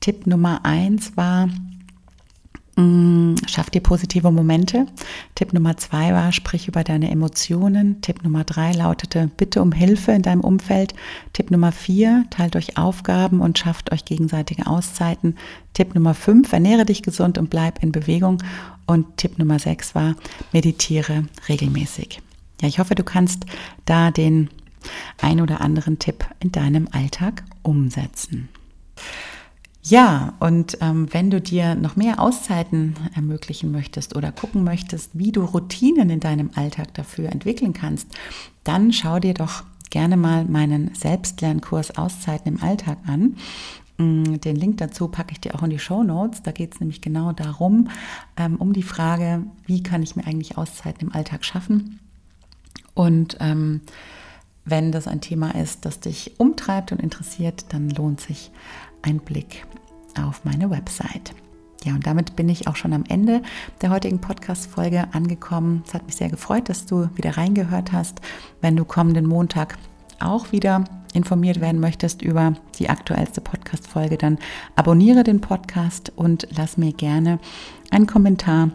Tipp 0.01 0.27
Nummer 0.27 0.64
eins 0.64 1.16
war, 1.16 1.49
Mm, 2.79 3.37
schaff 3.46 3.70
dir 3.70 3.81
positive 3.81 4.31
Momente. 4.31 4.87
Tipp 5.35 5.55
Nummer 5.55 5.79
zwei 5.79 6.12
war, 6.12 6.31
sprich 6.33 6.68
über 6.68 6.85
deine 6.85 7.11
Emotionen. 7.11 8.03
Tipp 8.03 8.22
Nummer 8.22 8.44
drei 8.44 8.72
lautete, 8.72 9.31
bitte 9.35 9.62
um 9.62 9.72
Hilfe 9.72 10.12
in 10.12 10.20
deinem 10.20 10.42
Umfeld. 10.42 10.94
Tipp 11.33 11.51
Nummer 11.51 11.72
vier, 11.72 12.27
teilt 12.29 12.55
euch 12.55 12.77
Aufgaben 12.77 13.40
und 13.40 13.59
schafft 13.59 13.92
euch 13.92 14.05
gegenseitige 14.05 14.66
Auszeiten. 14.66 15.37
Tipp 15.72 15.94
Nummer 15.94 16.12
fünf, 16.12 16.53
ernähre 16.53 16.85
dich 16.85 17.03
gesund 17.03 17.38
und 17.38 17.49
bleib 17.49 17.83
in 17.83 17.92
Bewegung. 17.92 18.42
Und 18.87 19.16
Tipp 19.16 19.38
Nummer 19.38 19.59
sechs 19.59 19.94
war, 19.94 20.14
meditiere 20.53 21.25
regelmäßig. 21.49 22.20
Ja, 22.61 22.68
ich 22.68 22.79
hoffe, 22.79 22.94
du 22.94 23.05
kannst 23.05 23.46
da 23.87 24.11
den 24.11 24.51
ein 25.20 25.40
oder 25.40 25.60
anderen 25.60 25.98
Tipp 25.98 26.26
in 26.40 26.52
deinem 26.52 26.88
Alltag 26.92 27.44
umsetzen. 27.62 28.48
Ja, 29.82 30.34
und 30.40 30.78
ähm, 30.80 31.06
wenn 31.12 31.30
du 31.30 31.40
dir 31.40 31.76
noch 31.76 31.94
mehr 31.94 32.20
Auszeiten 32.20 32.94
ermöglichen 33.14 33.70
möchtest 33.70 34.16
oder 34.16 34.32
gucken 34.32 34.64
möchtest, 34.64 35.10
wie 35.14 35.30
du 35.30 35.44
Routinen 35.44 36.10
in 36.10 36.18
deinem 36.18 36.50
Alltag 36.56 36.92
dafür 36.94 37.30
entwickeln 37.30 37.72
kannst, 37.72 38.08
dann 38.64 38.92
schau 38.92 39.20
dir 39.20 39.34
doch 39.34 39.62
gerne 39.90 40.16
mal 40.16 40.44
meinen 40.44 40.92
Selbstlernkurs 40.94 41.96
Auszeiten 41.96 42.56
im 42.56 42.62
Alltag 42.62 42.98
an. 43.06 43.36
Mm, 43.98 44.40
den 44.40 44.56
Link 44.56 44.78
dazu 44.78 45.06
packe 45.06 45.32
ich 45.32 45.40
dir 45.40 45.54
auch 45.54 45.62
in 45.62 45.70
die 45.70 45.78
Show 45.78 46.02
Notes. 46.02 46.42
Da 46.42 46.50
geht 46.50 46.74
es 46.74 46.80
nämlich 46.80 47.00
genau 47.00 47.32
darum, 47.32 47.88
ähm, 48.36 48.56
um 48.56 48.72
die 48.72 48.82
Frage, 48.82 49.44
wie 49.66 49.84
kann 49.84 50.02
ich 50.02 50.16
mir 50.16 50.26
eigentlich 50.26 50.58
Auszeiten 50.58 51.08
im 51.08 51.14
Alltag 51.14 51.44
schaffen? 51.44 52.00
Und 52.94 53.36
ähm, 53.40 53.82
wenn 54.66 54.92
das 54.92 55.07
ein 55.07 55.20
Thema 55.20 55.55
ist, 55.55 55.87
das 55.87 56.00
dich 56.00 56.38
umtreibt 56.38 56.92
und 56.92 57.00
interessiert, 57.00 57.66
dann 57.70 57.88
lohnt 57.88 58.20
sich 58.20 58.50
ein 59.00 59.20
Blick 59.20 59.64
auf 60.20 60.44
meine 60.44 60.70
Website. 60.70 61.35
Ja, 61.85 61.94
und 61.94 62.07
damit 62.07 62.35
bin 62.35 62.48
ich 62.48 62.66
auch 62.66 62.74
schon 62.74 62.92
am 62.92 63.05
Ende 63.09 63.42
der 63.81 63.90
heutigen 63.90 64.20
Podcast-Folge 64.20 65.07
angekommen. 65.12 65.85
Es 65.87 65.94
hat 65.94 66.05
mich 66.07 66.16
sehr 66.16 66.29
gefreut, 66.29 66.68
dass 66.68 66.85
du 66.85 67.09
wieder 67.14 67.37
reingehört 67.37 67.92
hast. 67.92 68.20
Wenn 68.61 68.76
du 68.76 68.85
kommenden 68.85 69.26
Montag 69.26 69.79
auch 70.18 70.50
wieder 70.50 70.85
informiert 71.12 71.61
werden 71.61 71.81
möchtest 71.81 72.22
über 72.22 72.55
die 72.79 72.90
aktuellste 72.90 73.40
Podcast-Folge, 73.40 74.18
dann 74.18 74.38
abonniere 74.74 75.22
den 75.22 75.40
Podcast 75.40 76.12
und 76.16 76.48
lass 76.57 76.76
mir 76.76 76.92
gerne 76.92 77.38
einen 77.90 78.09
Kommentar 78.09 78.70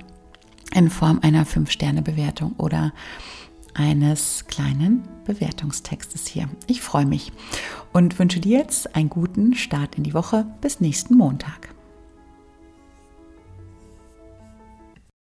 in 0.73 0.89
Form 0.89 1.19
einer 1.21 1.45
5-Sterne-Bewertung 1.45 2.53
oder 2.57 2.93
eines 3.73 4.45
kleinen 4.47 5.03
Bewertungstextes 5.25 6.27
hier. 6.27 6.49
Ich 6.67 6.81
freue 6.81 7.05
mich 7.05 7.31
und 7.93 8.19
wünsche 8.19 8.39
dir 8.39 8.59
jetzt 8.59 8.95
einen 8.95 9.09
guten 9.09 9.55
Start 9.55 9.95
in 9.95 10.03
die 10.03 10.13
Woche. 10.13 10.45
Bis 10.61 10.79
nächsten 10.79 11.15
Montag. 11.15 11.73